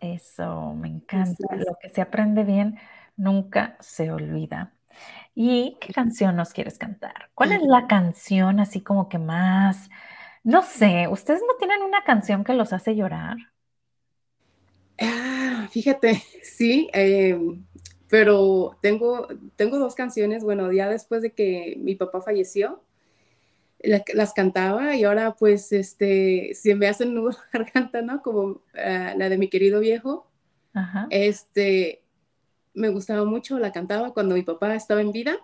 [0.00, 1.56] Eso, me encanta.
[1.56, 2.78] Lo que se aprende bien
[3.16, 4.72] nunca se olvida.
[5.34, 7.30] ¿Y qué canción nos quieres cantar?
[7.34, 9.88] ¿Cuál es la canción así como que más,
[10.44, 13.36] no sé, ustedes no tienen una canción que los hace llorar?
[15.00, 17.64] Ah, fíjate, sí, em,
[18.12, 22.82] pero tengo, tengo dos canciones, bueno, ya después de que mi papá falleció,
[23.78, 28.20] las cantaba y ahora pues este, se me hacen nudo la garganta, ¿no?
[28.20, 30.30] Como ah, la de mi querido viejo.
[31.08, 32.02] Este,
[32.74, 35.38] me gustaba mucho, la cantaba cuando mi papá estaba en vida.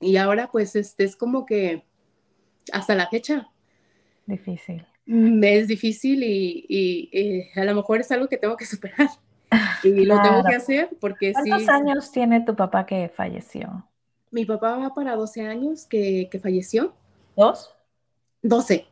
[0.00, 1.84] Y ahora pues este es como que
[2.72, 3.48] hasta la fecha.
[4.26, 4.84] Difícil.
[5.06, 9.10] Es difícil y, eh, a lo mejor es algo que tengo que superar.
[9.84, 13.86] Y lo tengo que hacer porque ¿Cuántos años tiene tu papá que falleció?
[14.30, 16.94] Mi papá va para 12 años que, que falleció.
[17.36, 17.74] ¿Dos?
[18.42, 18.86] 12.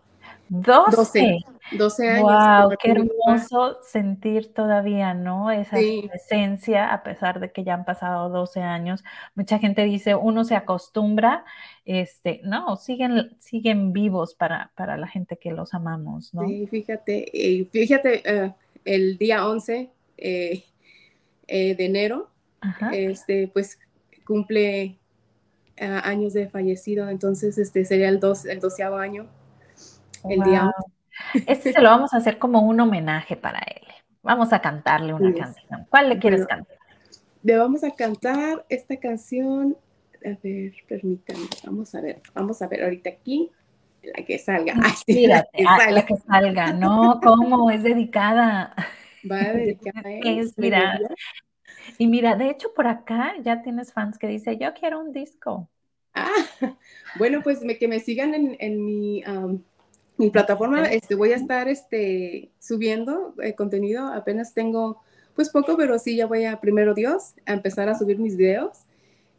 [0.49, 1.39] 12.
[1.79, 2.23] 12, años.
[2.23, 5.51] Wow, qué hermoso sentir todavía, ¿no?
[5.51, 9.03] Esa presencia, a pesar de que ya han pasado 12 años.
[9.35, 11.45] Mucha gente dice, uno se acostumbra,
[11.87, 16.47] este, no, siguen, siguen vivos para, para la gente que los amamos, ¿no?
[16.47, 20.65] Sí, fíjate, fíjate, eh, el día 11 eh,
[21.55, 22.31] eh, de enero,
[22.93, 23.79] este, pues
[24.25, 24.99] cumple
[25.79, 29.27] años de fallecido, entonces este sería el, dos, el doceavo año
[30.29, 30.71] el día.
[31.47, 33.83] Este se lo vamos a hacer como un homenaje para él.
[34.23, 35.87] Vamos a cantarle una canción.
[35.91, 36.77] ¿Cuál le quieres cantar?
[37.43, 39.77] Le vamos a cantar esta canción.
[40.25, 43.51] A ver, permítanme, vamos a ver, vamos a ver ahorita aquí
[44.03, 44.75] la que salga.
[45.07, 46.73] la, que ah, la que salga.
[46.73, 47.71] No, ¿cómo?
[47.71, 48.75] Es dedicada.
[49.31, 50.99] Va a dedicar es, mira.
[51.99, 55.69] Y mira, de hecho por acá ya tienes fans que dicen, yo quiero un disco.
[56.15, 56.31] Ah,
[57.19, 59.23] bueno, pues que me sigan en, mi
[60.17, 65.01] mi plataforma este, voy a estar este, subiendo eh, contenido, apenas tengo
[65.35, 68.85] pues poco, pero sí ya voy a, primero Dios, a empezar a subir mis videos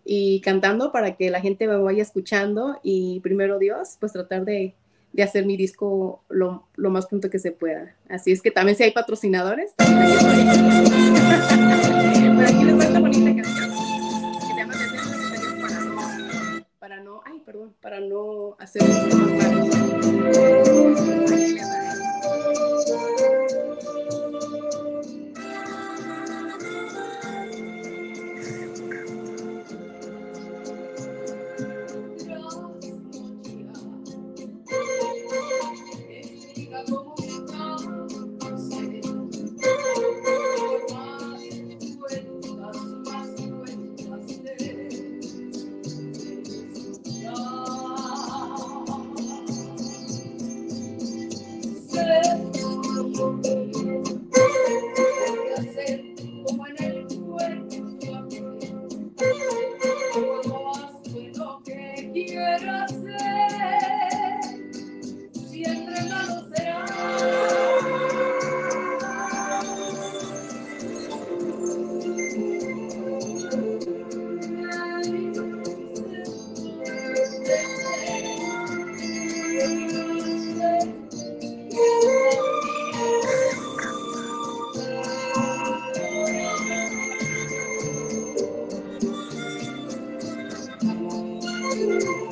[0.04, 4.76] y cantando para que la gente me vaya escuchando y primero Dios, pues tratar de,
[5.13, 7.95] de hacer mi disco lo, lo, más pronto que se pueda.
[8.10, 9.91] Así es que también si hay patrocinadores, para
[15.82, 16.02] no,
[16.80, 18.89] para no, ay, perdón, para no hacer mi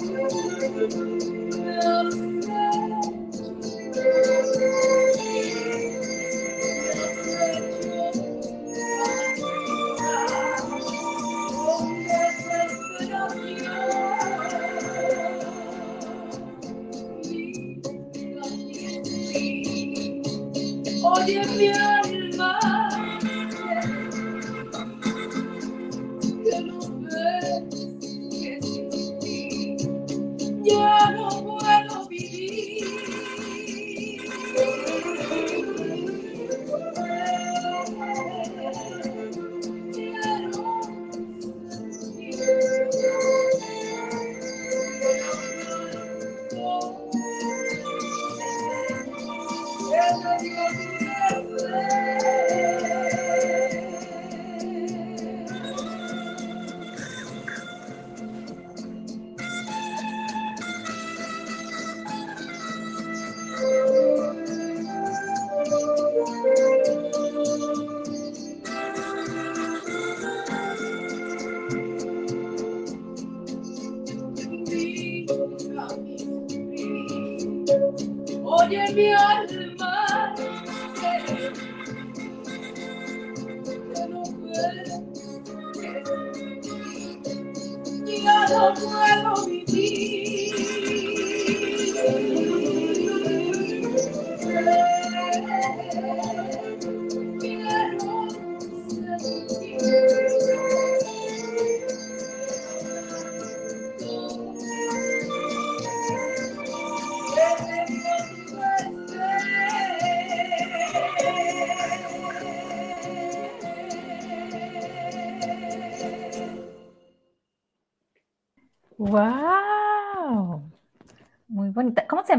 [0.02, 0.34] Thank
[2.16, 2.31] you.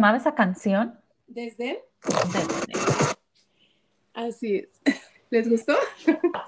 [0.03, 0.99] Llamaba esa canción?
[1.29, 1.85] Desde.
[2.33, 2.73] Desde.
[4.15, 4.83] Así es.
[5.31, 5.75] ¿Les gustó?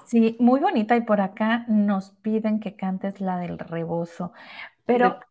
[0.05, 0.97] Sí, muy bonita.
[0.97, 4.33] Y por acá nos piden que cantes la del rebozo.
[4.85, 5.21] Pero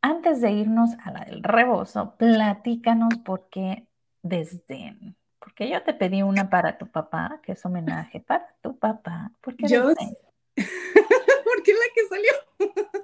[0.00, 3.86] antes de irnos a la del rebozo, platícanos por qué
[4.22, 5.14] desdén.
[5.38, 9.30] Porque yo te pedí una para tu papá, que es homenaje para tu papá.
[9.42, 10.16] ¿Por qué yo, desdén?
[10.56, 12.32] Porque es la que salió.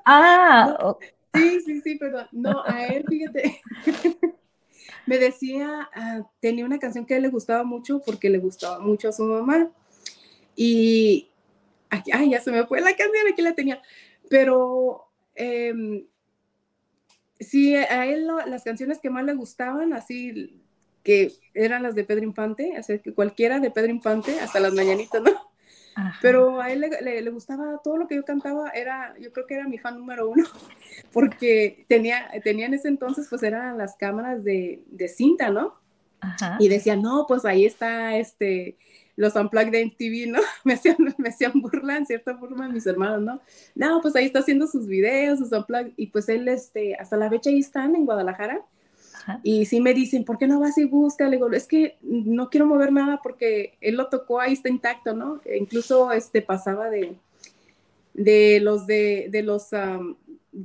[0.06, 0.98] Ah, no,
[1.34, 2.28] sí, sí, sí, perdón.
[2.32, 3.60] No, a él, fíjate.
[5.06, 9.12] Me decía, uh, tenía una canción que le gustaba mucho porque le gustaba mucho a
[9.12, 9.70] su mamá.
[10.56, 11.28] Y,
[11.90, 13.82] ay, ya se me fue la canción, aquí la tenía.
[14.28, 16.06] Pero eh,
[17.40, 20.60] sí, a él las canciones que más le gustaban, así
[21.02, 25.22] que eran las de Pedro Infante, así que cualquiera de Pedro Infante, hasta las mañanitas,
[25.22, 25.53] ¿no?
[25.94, 26.18] Ajá.
[26.20, 29.46] Pero a él le, le, le, gustaba todo lo que yo cantaba, era, yo creo
[29.46, 30.44] que era mi fan número uno,
[31.12, 35.74] porque tenía, tenía en ese entonces, pues eran las cámaras de, de cinta, ¿no?
[36.20, 36.56] Ajá.
[36.58, 38.76] Y decía, no, pues ahí está este,
[39.16, 40.40] los unplugged de MTV, ¿no?
[40.64, 43.40] Me hacían, me hacían burla en cierta forma mis hermanos, ¿no?
[43.74, 47.28] No, pues ahí está haciendo sus videos, sus unplugged, y pues él, este, hasta la
[47.30, 48.62] fecha ahí están en Guadalajara,
[49.26, 49.40] Ajá.
[49.42, 51.30] y sí me dicen, ¿por qué no vas y buscas?
[51.30, 55.14] Le digo, es que no quiero mover nada porque él lo tocó, ahí está intacto,
[55.14, 55.40] ¿no?
[55.44, 57.16] E incluso, este, pasaba de,
[58.12, 60.16] de los, de, de los, um,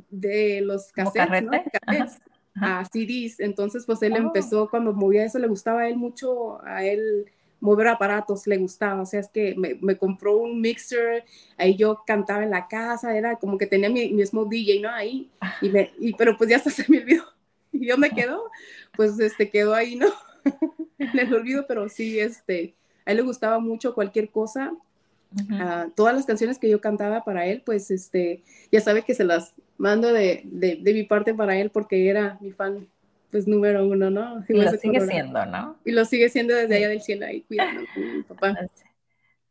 [0.10, 1.52] de los cassettes, ¿no?
[1.86, 2.20] Cassettes.
[2.56, 4.18] a CDs, entonces pues él oh.
[4.18, 7.26] empezó cuando movía eso, le gustaba a él mucho, a él
[7.60, 11.26] mover aparatos le gustaba, o sea, es que me, me, compró un mixer,
[11.58, 14.90] ahí yo cantaba en la casa, era como que tenía mi mismo DJ, ¿no?
[14.90, 15.30] Ahí,
[15.62, 17.24] y, me, y pero pues ya hasta se me olvidó,
[17.74, 18.50] y dónde quedó,
[18.96, 20.08] pues este quedó ahí, ¿no?
[20.98, 25.88] en el olvido, pero sí, este, a él le gustaba mucho cualquier cosa, uh -huh.
[25.88, 29.24] uh, todas las canciones que yo cantaba para él, pues este, ya sabe que se
[29.24, 32.88] las mando de, de, de mi parte para él porque era mi fan
[33.32, 34.44] pues número uno, ¿no?
[34.48, 35.78] Y lo sigue siendo, ¿no?
[35.86, 38.56] Y lo sigue siendo desde allá del cielo, ahí cuidando a mi papá.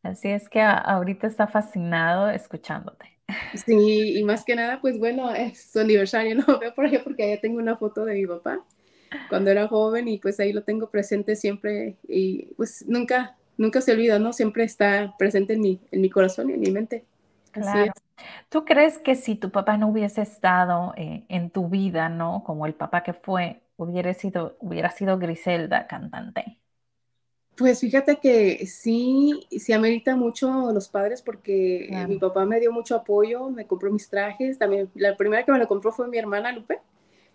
[0.02, 3.17] Así, es que ahorita está fascinado escuchándote.
[3.55, 6.59] Sí, y más que nada, pues bueno, es su aniversario, ¿no?
[6.59, 8.64] Veo por allá porque allá tengo una foto de mi papá
[9.29, 13.93] cuando era joven y pues ahí lo tengo presente siempre y pues nunca, nunca se
[13.93, 14.33] olvida, ¿no?
[14.33, 17.05] Siempre está presente en mi, en mi corazón y en mi mente.
[17.53, 17.93] Claro.
[18.49, 22.43] ¿Tú crees que si tu papá no hubiese estado eh, en tu vida, ¿no?
[22.45, 26.59] Como el papá que fue, hubiera sido, hubiera sido Griselda cantante?
[27.59, 32.09] Pues fíjate que sí, sí amerita mucho los padres porque claro.
[32.09, 35.59] mi papá me dio mucho apoyo, me compró mis trajes, también la primera que me
[35.59, 36.78] lo compró fue mi hermana Lupe,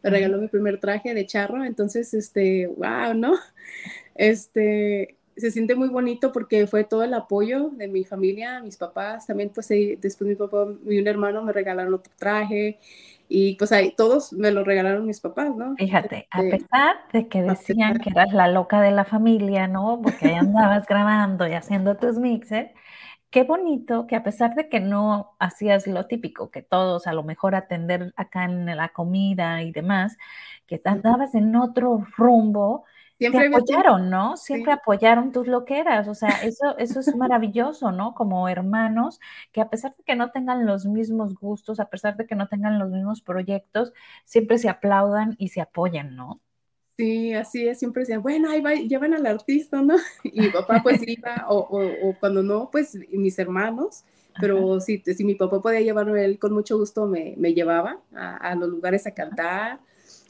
[0.02, 0.44] me regaló uh -huh.
[0.44, 3.34] mi primer traje de charro, entonces, este, wow, ¿no?
[4.16, 9.28] Este, se siente muy bonito porque fue todo el apoyo de mi familia, mis papás,
[9.28, 12.80] también pues después mi papá y un hermano me regalaron otro traje
[13.28, 15.76] y pues ahí todos me lo regalaron mis papás, ¿no?
[15.76, 20.02] Fíjate, a pesar de que decían que eras la loca de la familia, ¿no?
[20.02, 22.72] Porque ahí andabas grabando y haciendo tus mixes,
[23.30, 27.24] qué bonito que a pesar de que no hacías lo típico, que todos a lo
[27.24, 30.18] mejor atender acá en la comida y demás,
[30.68, 32.86] que andabas en otro rumbo,
[33.30, 34.38] Siempre te apoyaron, ¿no?
[34.38, 34.80] Siempre sí.
[34.80, 38.14] apoyaron tus loqueras, o sea, eso, eso es maravilloso, ¿no?
[38.16, 39.20] Como hermanos,
[39.52, 42.48] que a pesar de que no tengan los mismos gustos, a pesar de que no
[42.50, 43.94] tengan los mismos proyectos,
[44.26, 46.42] siempre se aplaudan y se apoyan, ¿no?
[46.96, 49.96] Sí, así es, siempre decían, bueno, ahí va, llevan al artista, ¿no?
[50.24, 54.04] Y mi papá pues iba, o, o, o, cuando no, pues mis hermanos,
[54.38, 58.38] pero si, si, mi papá podía llevarme, él con mucho gusto me, me llevaba a,
[58.38, 59.80] a los lugares a cantar,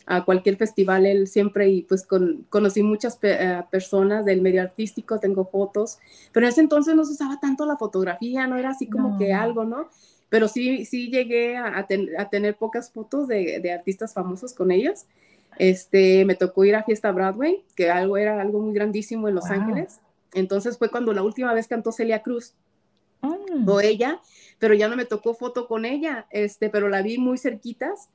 [0.06, 4.62] a cualquier festival, él siempre, y pues con, conocí muchas pe uh, personas del medio
[4.62, 6.00] artístico, tengo fotos,
[6.32, 9.18] pero en ese entonces no se usaba tanto la fotografía, no era así como no.
[9.18, 9.88] que algo, ¿no?
[10.30, 14.54] Pero sí, sí llegué a, a, ten a tener pocas fotos de, de, artistas famosos
[14.54, 15.06] con ellos.
[15.60, 19.48] Este, me tocó ir a Fiesta Broadway, que algo era algo muy grandísimo en Los
[19.48, 19.60] wow.
[19.60, 20.00] Ángeles.
[20.34, 22.56] Entonces fue cuando la última vez cantó Celia Cruz,
[23.22, 23.70] mm.
[23.70, 24.20] o ella,
[24.60, 28.10] pero ya no me tocó foto con ella, este, pero la vi muy cerquitas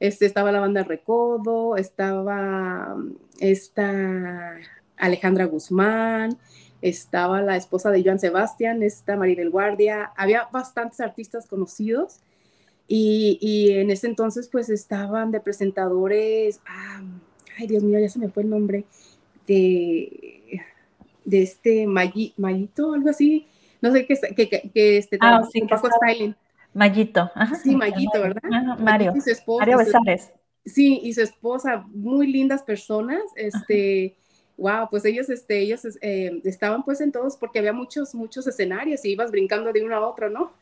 [0.00, 2.96] Este, estaba la banda Recodo, estaba
[3.40, 4.56] esta
[4.96, 6.38] Alejandra Guzmán,
[6.82, 12.18] estaba la esposa de Joan Sebastián, esta Maribel Guardia, había bastantes artistas conocidos
[12.86, 17.02] y, en ese entonces pues estaban de presentadores, ah,
[17.58, 18.84] ay Dios mío, ya se me fue el nombre,
[19.46, 20.60] de,
[21.24, 23.46] de este Mayito, algo así,
[23.80, 26.36] no sé qué, que, que, este, ah, sí, que Styling.
[26.74, 27.30] Mayito.
[27.62, 28.42] sí, Mayito, ¿verdad?
[28.78, 29.14] Mario.
[29.58, 30.32] Mario Besares.
[30.64, 34.16] Sí, y su esposa, muy lindas personas, este,
[34.56, 39.04] wow, pues ellos, este, ellos eh, estaban pues en todos, porque había muchos, muchos escenarios
[39.04, 40.52] y ibas brincando de uno a otro, ¿no?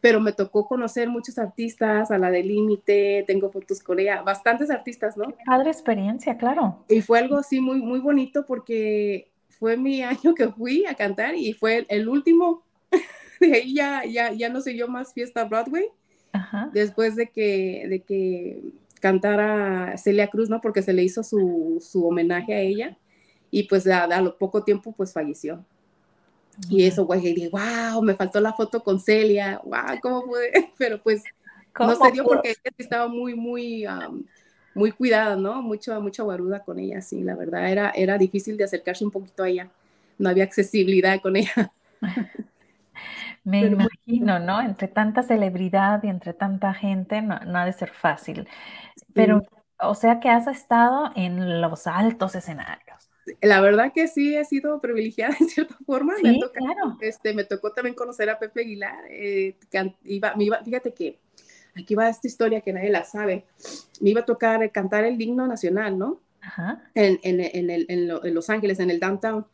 [0.00, 4.70] Pero me tocó conocer muchos artistas, a la de Límite, tengo fotos con ella, bastantes
[4.70, 5.32] artistas, ¿no?
[5.46, 6.84] padre experiencia, claro.
[6.88, 11.34] Y fue algo así muy, muy bonito porque fue mi año que fui a cantar
[11.34, 12.62] y fue el, último,
[13.48, 15.86] de ahí ya, ya, ya no siguió más fiesta Broadway,
[16.72, 18.60] después de que, de que
[19.00, 20.60] cantara Celia Cruz, ¿no?
[20.60, 22.96] Porque se le hizo su, su homenaje a ella
[23.50, 25.64] y pues a, a poco tiempo pues falleció.
[26.70, 30.50] Y eso, güey, dije, wow, me faltó la foto con Celia, wow, ¿cómo pude?
[30.78, 31.22] Pero pues
[31.78, 33.84] no se dio porque ella estaba muy, muy,
[34.74, 35.60] muy cuidada, ¿no?
[35.62, 39.42] Mucho, mucha guaruda con ella, sí, la verdad, era, era difícil de acercarse un poquito
[39.42, 39.70] a ella,
[40.18, 41.72] no había accesibilidad con ella.
[43.46, 44.60] Me imagino, ¿no?
[44.60, 48.48] Entre tanta celebridad y entre tanta gente, no, no ha de ser fácil.
[49.14, 49.42] Pero,
[49.78, 53.06] o sea que has estado en los altos escenarios
[53.40, 56.14] la verdad que sí he sido privilegiada en cierta forma.
[56.22, 56.38] me,
[57.00, 59.04] este, me tocó también conocer a Pepe Aguilar.
[59.10, 59.56] Eh,
[60.04, 60.34] iba,
[60.64, 61.18] fíjate que
[61.76, 63.44] aquí va esta historia que nadie la sabe.
[64.00, 66.20] Me iba a tocar cantar el himno nacional, ¿no?
[66.94, 69.46] En, en, en, el, en, Los Ángeles, en el downtown.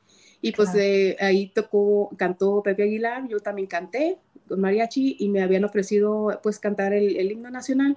[0.45, 4.19] Y pues eh, ahí tocó, cantó Pepe Aguilar, yo también canté
[4.49, 7.97] con mariachi y me habían ofrecido pues cantar el, el himno nacional.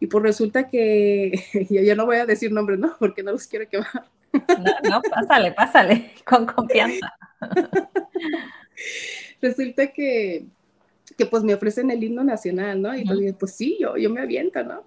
[0.00, 1.32] Y pues resulta que,
[1.70, 2.94] ya no voy a decir nombres, ¿no?
[2.98, 4.04] Porque no los quiero quemar.
[4.32, 7.14] No, no, pásale, pásale, con confianza.
[9.40, 10.46] Resulta que,
[11.16, 12.96] que pues me ofrecen el himno nacional, ¿no?
[12.96, 14.82] Y pues, pues sí, yo, yo me aviento, ¿no?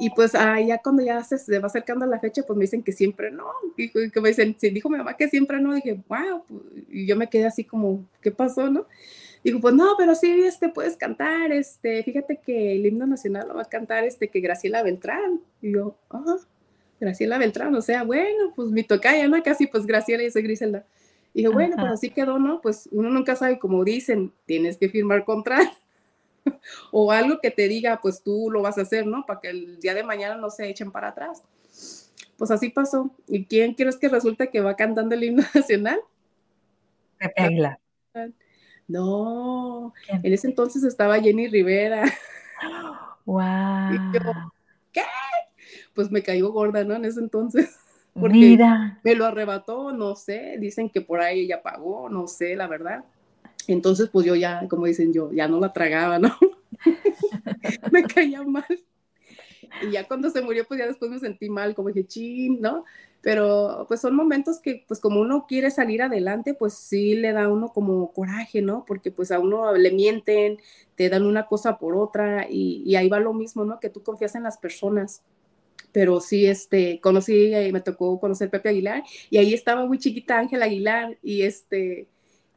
[0.00, 2.90] Y pues ah, ya cuando ya se, va acercando la fecha, pues me dicen que
[2.92, 3.46] siempre no.
[3.76, 6.42] Y, que me dicen, si dijo mi mamá que siempre no, dije, wow.
[6.48, 8.86] Pues", y yo me quedé así como, ¿qué pasó, no?
[9.44, 13.54] Digo, pues no, pero sí, este, puedes cantar, este, fíjate que el himno nacional lo
[13.54, 15.40] va a cantar, este, que Graciela Beltrán.
[15.60, 16.36] Y yo, ajá.
[16.98, 19.42] Graciela Beltrán, o sea, bueno, pues mi tocaya, ¿no?
[19.42, 20.84] Casi pues Graciela y yo soy Griselda.
[21.32, 22.60] Y dije, bueno, pues así quedó, ¿no?
[22.60, 25.70] Pues uno nunca sabe, como dicen, tienes que firmar contrato
[26.90, 29.24] o algo que te diga, pues tú lo vas a hacer, ¿no?
[29.26, 31.42] Para que el día de mañana no se echen para atrás.
[32.36, 33.10] Pues así pasó.
[33.28, 36.00] ¿Y quién crees que resulta que va cantando el himno nacional?
[37.18, 37.76] Pepe
[38.88, 42.04] No, en ese entonces estaba Jenny Rivera.
[43.26, 44.12] Wow.
[44.90, 45.02] ¿qué?
[45.94, 46.94] pues me cayó gorda, ¿no?
[46.94, 47.78] En ese entonces.
[48.14, 48.58] Porque
[49.04, 53.04] me lo arrebató, no sé, dicen que por ahí ella pagó, no sé, la verdad.
[53.66, 56.36] Entonces, pues yo ya, como dicen yo, ya no la tragaba, ¿no?
[57.92, 58.64] me caía mal.
[59.82, 62.84] Y ya cuando se murió, pues ya después me sentí mal, como dije, chin, ¿no?
[63.22, 67.48] Pero pues son momentos que, pues como uno quiere salir adelante, pues sí le da
[67.48, 68.84] uno como coraje, ¿no?
[68.86, 70.58] Porque pues a uno le mienten,
[70.96, 73.78] te dan una cosa por otra y, ahí va lo mismo, ¿no?
[73.78, 75.22] Que tú confías en las personas
[75.92, 80.38] pero sí, este, conocí y me tocó conocer Pepe Aguilar y ahí estaba muy chiquita
[80.38, 82.06] Ángela Aguilar y este,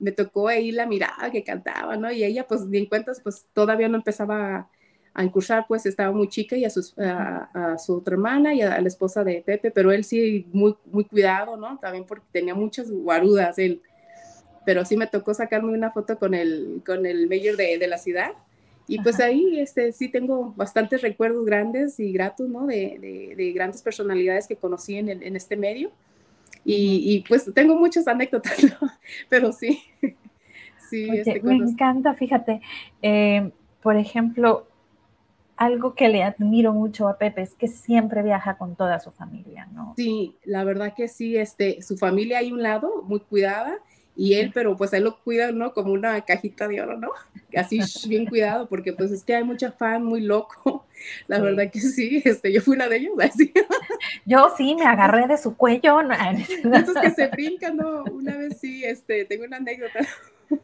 [0.03, 2.11] me tocó ahí la mirada que cantaba, ¿no?
[2.11, 4.69] Y ella, pues, ni en cuentas, pues, todavía no empezaba
[5.13, 8.81] a, incursar, pues, estaba muy chica y a, sus, a, su otra hermana y a,
[8.81, 11.79] la esposa de Pepe, pero él sí, muy, muy cuidado, ¿no?
[11.79, 13.81] También porque tenía muchas guarudas él.
[14.65, 17.97] Pero sí me tocó sacarme una foto con el, con el mayor de, de la
[17.97, 18.33] ciudad
[18.87, 22.67] y pues ahí este, sí tengo bastantes recuerdos grandes y gratos, ¿no?
[22.67, 25.91] De, de, grandes personalidades que conocí en, en este medio.
[26.65, 28.89] Y, y, pues tengo muchas anécdotas, ¿no?
[29.29, 29.83] Pero sí.
[30.89, 32.61] sí este, me encanta, fíjate.
[33.01, 33.51] Eh,
[33.81, 34.67] por ejemplo,
[35.57, 39.67] algo que le admiro mucho a Pepe es que siempre viaja con toda su familia,
[39.73, 39.93] ¿no?
[39.95, 43.77] Sí, la verdad que sí, este, su familia hay un lado muy cuidada
[44.15, 45.73] y él, pero pues él lo cuida, ¿no?
[45.73, 47.11] Como una cajita de oro, ¿no?
[47.57, 50.85] Así bien cuidado, porque pues es que hay mucha fan muy loco,
[51.27, 53.51] la verdad que sí, este, yo fui una de ellos, así.
[54.25, 55.99] Yo sí, me agarré de su cuello.
[56.01, 58.03] Esos que se brincan, ¿no?
[58.03, 59.99] Una vez sí, este, tengo una anécdota.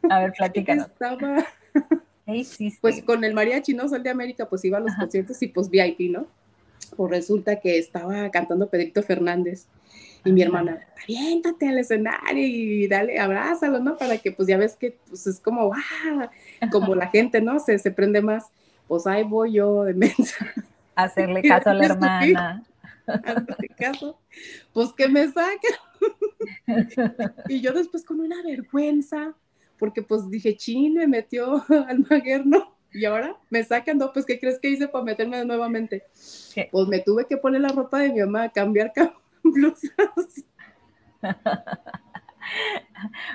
[0.09, 0.87] A ver, platícanos.
[0.87, 1.45] Estaba,
[2.81, 3.89] pues con el mariachi, ¿no?
[3.89, 6.27] Sol de América, pues iba a los conciertos y pues VIP, ¿no?
[6.95, 9.67] Pues resulta que estaba cantando Pedrito Fernández
[10.25, 13.97] y mi hermana, aviéntate al escenario y dale, abrázalo, ¿no?
[13.97, 16.29] Para que pues ya ves que pues es como, ¡ah!
[16.71, 17.59] Como la gente, ¿no?
[17.59, 18.47] Se, se prende más.
[18.87, 20.35] Pues ahí voy yo de mensa.
[20.95, 22.63] Hacerle caso a la hermana.
[23.07, 24.19] Hacerle caso.
[24.73, 25.67] Pues que me saca.
[27.49, 29.33] y yo después con una vergüenza,
[29.77, 32.75] porque pues dije, chin, me metió al maguerno.
[32.91, 36.03] Y ahora me sacan, no, pues ¿qué crees que hice para meterme nuevamente?
[36.71, 38.91] Pues me tuve que poner la ropa de mi mamá, cambiar
[39.51, 40.45] blusas.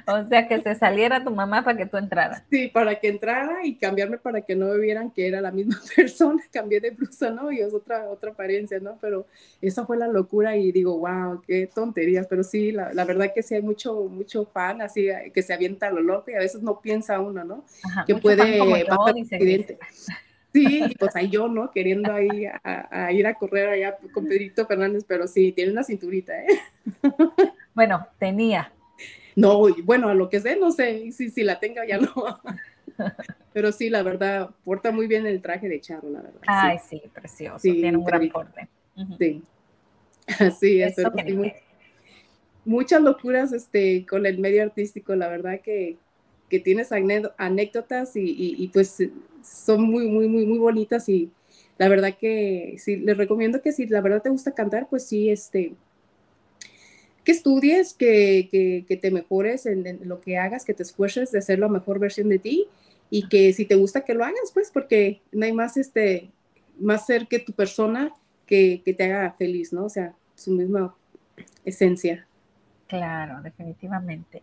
[0.07, 2.43] o sea, que se saliera tu mamá para que tú entraras.
[2.51, 6.43] Sí, para que entrara y cambiarme para que no vieran que era la misma persona.
[6.51, 7.51] Cambié de blusa, ¿no?
[7.53, 8.99] Y es otra, otra apariencia, ¿no?
[9.01, 9.27] Pero
[9.61, 12.27] esa fue la locura y digo, wow, qué tonterías.
[12.27, 15.89] Pero sí, la, la verdad que sí hay mucho, mucho fan así que se avienta
[15.89, 17.65] a lo loco y a veces no piensa uno, ¿no?
[18.07, 19.79] que puede pasar accidente.
[20.55, 21.73] Sí, y pues ahí yo, ¿no?
[21.73, 25.83] Queriendo ahí a, a, ir a correr allá con Pedrito Fernández, pero sí, tiene una
[25.83, 26.47] cinturita, ¿eh?
[27.75, 28.73] Bueno, tenía.
[29.35, 32.13] No, bueno, a lo que sé, no sé si, si la tenga ya no.
[33.53, 36.41] Pero sí, la verdad, porta muy bien el traje de Charro, la verdad.
[36.47, 37.59] Ay, sí, precioso.
[37.61, 38.69] Tiene un gran porte.
[39.19, 39.43] Sí.
[40.39, 40.95] Así es.
[42.65, 45.97] muchas locuras este, con el medio artístico, la verdad que,
[46.49, 49.03] que tienes anécdotas y, y, y, pues
[49.45, 51.30] son muy, muy, muy, muy bonitas y
[51.78, 55.30] la verdad que sí, les recomiendo que si la verdad te gusta cantar, pues sí,
[55.30, 55.74] este,
[57.24, 61.68] que estudies, que, te mejores en, lo que hagas, que te esfuerces de ser la
[61.68, 62.68] mejor versión de ti
[63.11, 66.30] y que si te gusta que lo hagas, pues porque no hay más, este,
[66.78, 68.12] más ser que tu persona
[68.47, 69.86] que, te haga feliz, ¿no?
[69.86, 70.95] O sea, su misma
[71.64, 72.26] esencia.
[72.86, 74.42] Claro, definitivamente.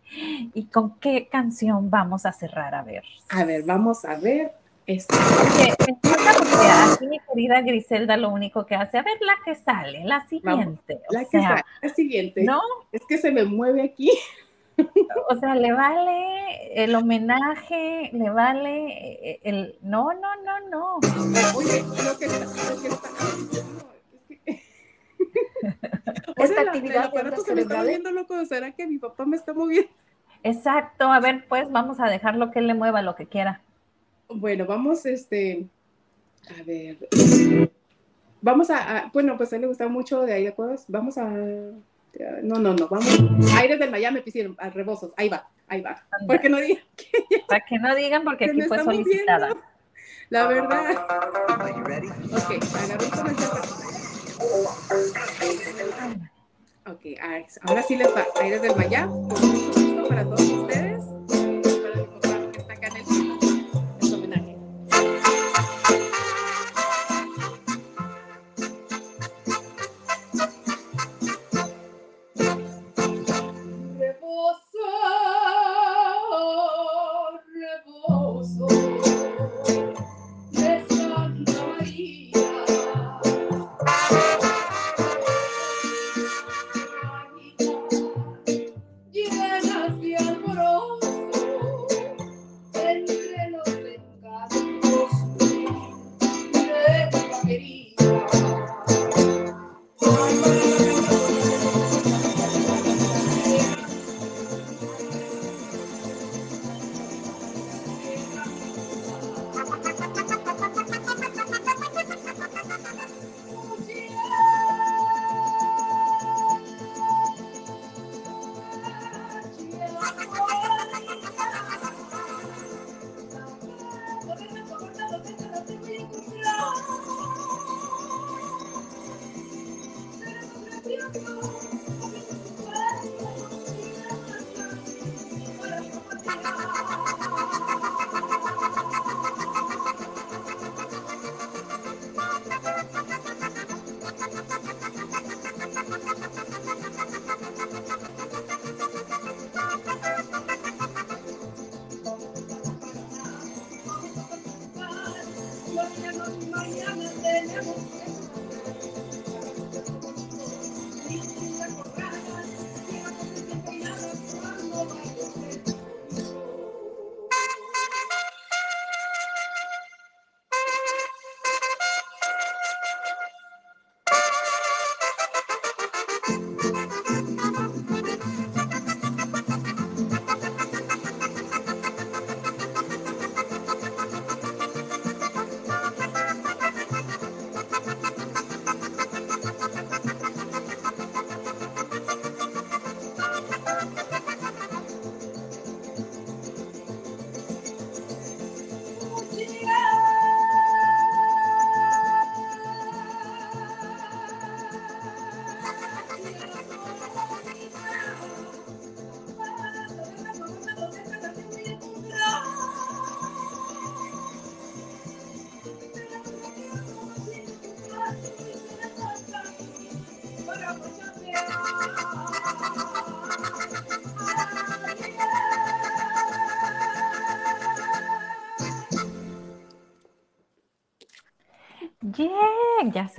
[0.53, 2.73] ¿Y con qué canción vamos a cerrar?
[2.73, 3.03] A ver.
[3.29, 4.51] A ver, vamos a ver.
[4.86, 5.15] Este.
[5.15, 10.03] Porque porque aquí mi querida Griselda lo único que hace, a ver la que sale,
[10.03, 10.99] la siguiente.
[11.09, 12.43] la que sale, la siguiente.
[12.43, 12.61] No.
[12.91, 14.11] Es que se me mueve aquí.
[15.29, 19.77] O sea, le vale el homenaje, le vale el.
[19.82, 20.95] No, no, no, no.
[21.55, 22.45] Oye, lo que está.
[22.45, 23.09] Lo que está
[26.38, 27.11] Esta actividad
[27.45, 28.45] se me está moviendo loco.
[28.45, 29.89] ¿Será que mi papá me está moviendo?
[30.43, 31.11] Exacto.
[31.11, 33.61] A ver, pues vamos a dejarlo que él le mueva lo que quiera.
[34.36, 35.65] Bueno, vamos, este,
[36.49, 36.97] a ver,
[38.41, 41.29] vamos a, bueno, pues a él le gusta mucho de ahí de acuerdos, vamos a,
[41.29, 43.19] no, no, no, vamos,
[43.55, 47.07] Aires del Miami pusieron, a rebosos, ahí va, ahí va, porque no digan que
[47.47, 49.55] Para que no digan porque aquí fue solicitada.
[50.29, 51.05] La verdad.
[52.32, 53.07] Ok, agarré
[56.88, 57.01] Ok,
[57.67, 59.13] ahora sí les va, Aires del Miami,
[60.07, 60.61] para todos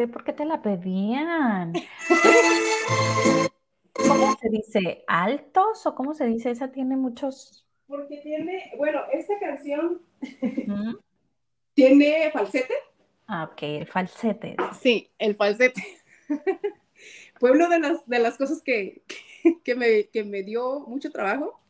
[0.02, 1.72] sé por qué te la pedían.
[3.92, 5.04] ¿Cómo se dice?
[5.06, 6.50] ¿Altos o cómo se dice?
[6.50, 7.64] Esa tiene muchos.
[7.86, 10.02] Porque tiene, bueno, esta canción
[11.74, 12.74] tiene falsete.
[13.28, 14.56] Ah, ok, el falsete.
[14.80, 15.82] Sí, el falsete.
[17.38, 19.02] Pueblo de las, de las cosas que,
[19.62, 21.60] que, me, que me dio mucho trabajo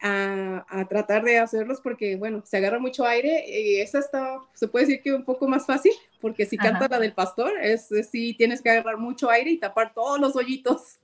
[0.00, 4.68] a, a, tratar de hacerlos porque, bueno, se agarra mucho aire y esa está, se
[4.68, 8.10] puede decir que un poco más fácil porque si canta la del pastor, es, es
[8.10, 10.98] sí tienes que agarrar mucho aire y tapar todos los hoyitos.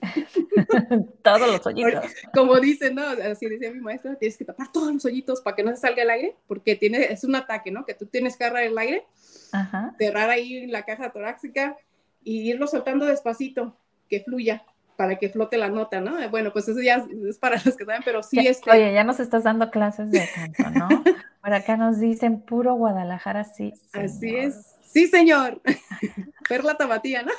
[1.22, 2.04] todos los hoyitos.
[2.32, 3.02] Como dicen, ¿no?
[3.02, 6.02] Así decía mi maestra, tienes que tapar todos los hoyitos para que no se salga
[6.02, 7.84] el aire, porque tiene, es un ataque, ¿no?
[7.84, 9.06] Que tú tienes que agarrar el aire,
[9.52, 9.94] Ajá.
[9.98, 11.76] cerrar ahí la caja torácica
[12.22, 13.76] y irlo soltando despacito,
[14.08, 14.64] que fluya
[14.98, 16.28] para que flote la nota, ¿no?
[16.28, 18.68] Bueno, pues eso ya es para los que saben, pero sí este...
[18.68, 20.88] Oye, ya nos estás dando clases de canto, ¿no?
[21.40, 23.72] Por acá nos dicen puro Guadalajara, sí.
[23.92, 24.06] Señor.
[24.06, 24.74] Así es.
[24.88, 25.62] Sí, señor.
[26.48, 27.30] Perla tapatía, ¿no?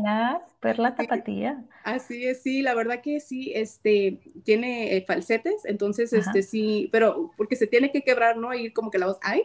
[0.00, 1.64] La perla tapatía.
[1.82, 6.20] Así es, sí, la verdad que sí, este, tiene eh, falsetes, entonces, Ajá.
[6.20, 8.54] este, sí, pero porque se tiene que quebrar, ¿no?
[8.54, 9.42] Y como que la voz, ay,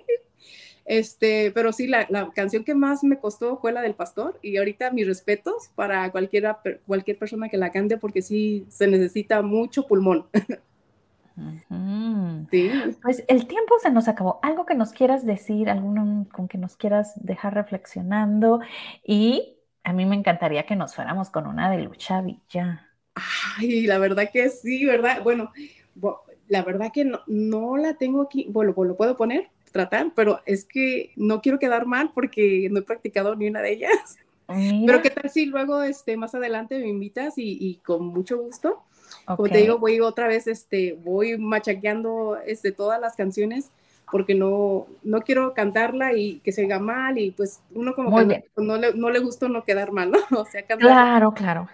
[0.87, 4.55] este, pero sí, la, la, canción que más me costó fue la del pastor y
[4.55, 9.85] ahorita mis respetos para cualquiera, cualquier persona que la cante porque sí se necesita mucho
[9.85, 10.25] pulmón.
[11.39, 12.47] Uh -huh.
[12.49, 12.71] Sí.
[13.03, 14.39] Pues el tiempo se nos acabó.
[14.41, 18.59] Algo que nos quieras decir, alguno con que nos quieras dejar reflexionando
[19.05, 22.87] y a mí me encantaría que nos fuéramos con una de Lucha Villa.
[23.13, 25.21] Ay, la verdad que sí, ¿verdad?
[25.21, 25.51] Bueno,
[26.47, 28.47] la verdad que no, no la tengo aquí.
[28.49, 32.83] Bueno, lo puedo poner, tratar, pero es que no quiero quedar mal porque no he
[32.83, 34.17] practicado ni una de ellas.
[34.49, 34.85] Mira.
[34.85, 38.83] Pero qué tal si luego, este, más adelante me invitas y, y con mucho gusto.
[39.23, 39.35] Okay.
[39.35, 43.71] Como te digo, voy otra vez, este, voy machaqueando este, todas las canciones
[44.11, 48.45] porque no, no quiero cantarla y que se oiga mal y pues uno como que
[48.55, 50.19] no, le, no le gusta no quedar mal, ¿no?
[50.39, 50.87] O sea, cantar.
[50.87, 51.69] Claro, claro.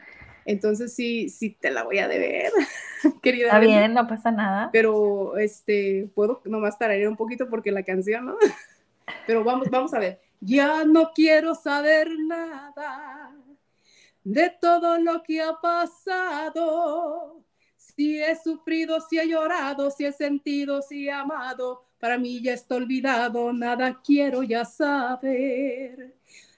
[0.45, 2.51] Entonces sí, sí te la voy a deber,
[3.21, 3.47] querida.
[3.47, 4.69] Está bien, no pasa nada.
[4.71, 8.37] Pero este, puedo nomás tararear un poquito porque la canción, ¿no?
[9.27, 10.19] Pero vamos, vamos a ver.
[10.39, 13.33] Ya no quiero saber nada
[14.23, 17.43] de todo lo que ha pasado.
[17.77, 22.53] Si he sufrido, si he llorado, si he sentido, si he amado, para mí ya
[22.53, 26.15] está olvidado, nada quiero ya saber.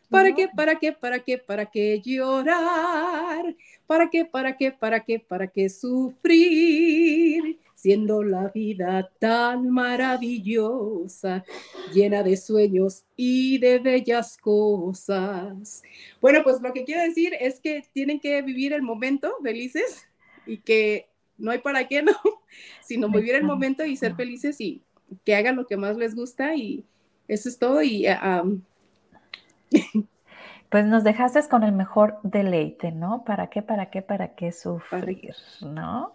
[0.10, 3.56] ¿Para qué, para qué, para qué, para qué llorar?
[3.88, 7.60] ¿Para qué, para qué, para qué, para qué sufrir?
[7.76, 11.44] Siendo la vida tan maravillosa,
[11.94, 15.84] llena de sueños y de bellas cosas.
[16.20, 20.08] Bueno, pues lo que quiero decir es que tienen que vivir el momento felices
[20.48, 22.14] y que no hay para qué, ¿no?
[22.82, 24.82] Sino vivir el momento y ser felices y
[25.24, 26.84] que hagan lo que más les gusta y
[27.28, 27.84] eso es todo.
[27.84, 28.62] Y um,
[30.76, 33.24] pues nos dejaste con el mejor deleite, ¿no?
[33.24, 36.12] ¿Para qué, para qué, para qué sufrir, no?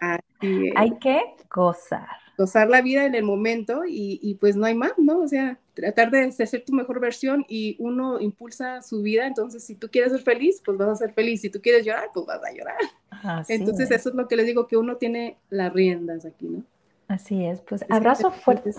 [0.75, 1.19] Hay que
[1.51, 2.07] gozar.
[2.37, 5.21] Gozar la vida en el momento y, y, pues no hay más, ¿no?
[5.21, 9.73] O sea, tratar de hacer tu mejor versión y uno impulsa su vida, entonces si
[9.73, 11.41] tú quieres ser feliz, pues vas a ser feliz.
[11.41, 12.77] Si tú quieres llorar, pues vas a llorar.
[13.09, 14.01] Así entonces es.
[14.01, 16.63] eso es lo que les digo, que uno tiene las riendas aquí, ¿no?
[17.07, 18.73] Así es, pues abrazo fuerte,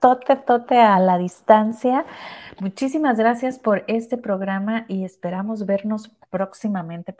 [0.00, 2.04] tote, tote a la distancia.
[2.60, 7.12] Muchísimas gracias por este programa y esperamos vernos próximamente.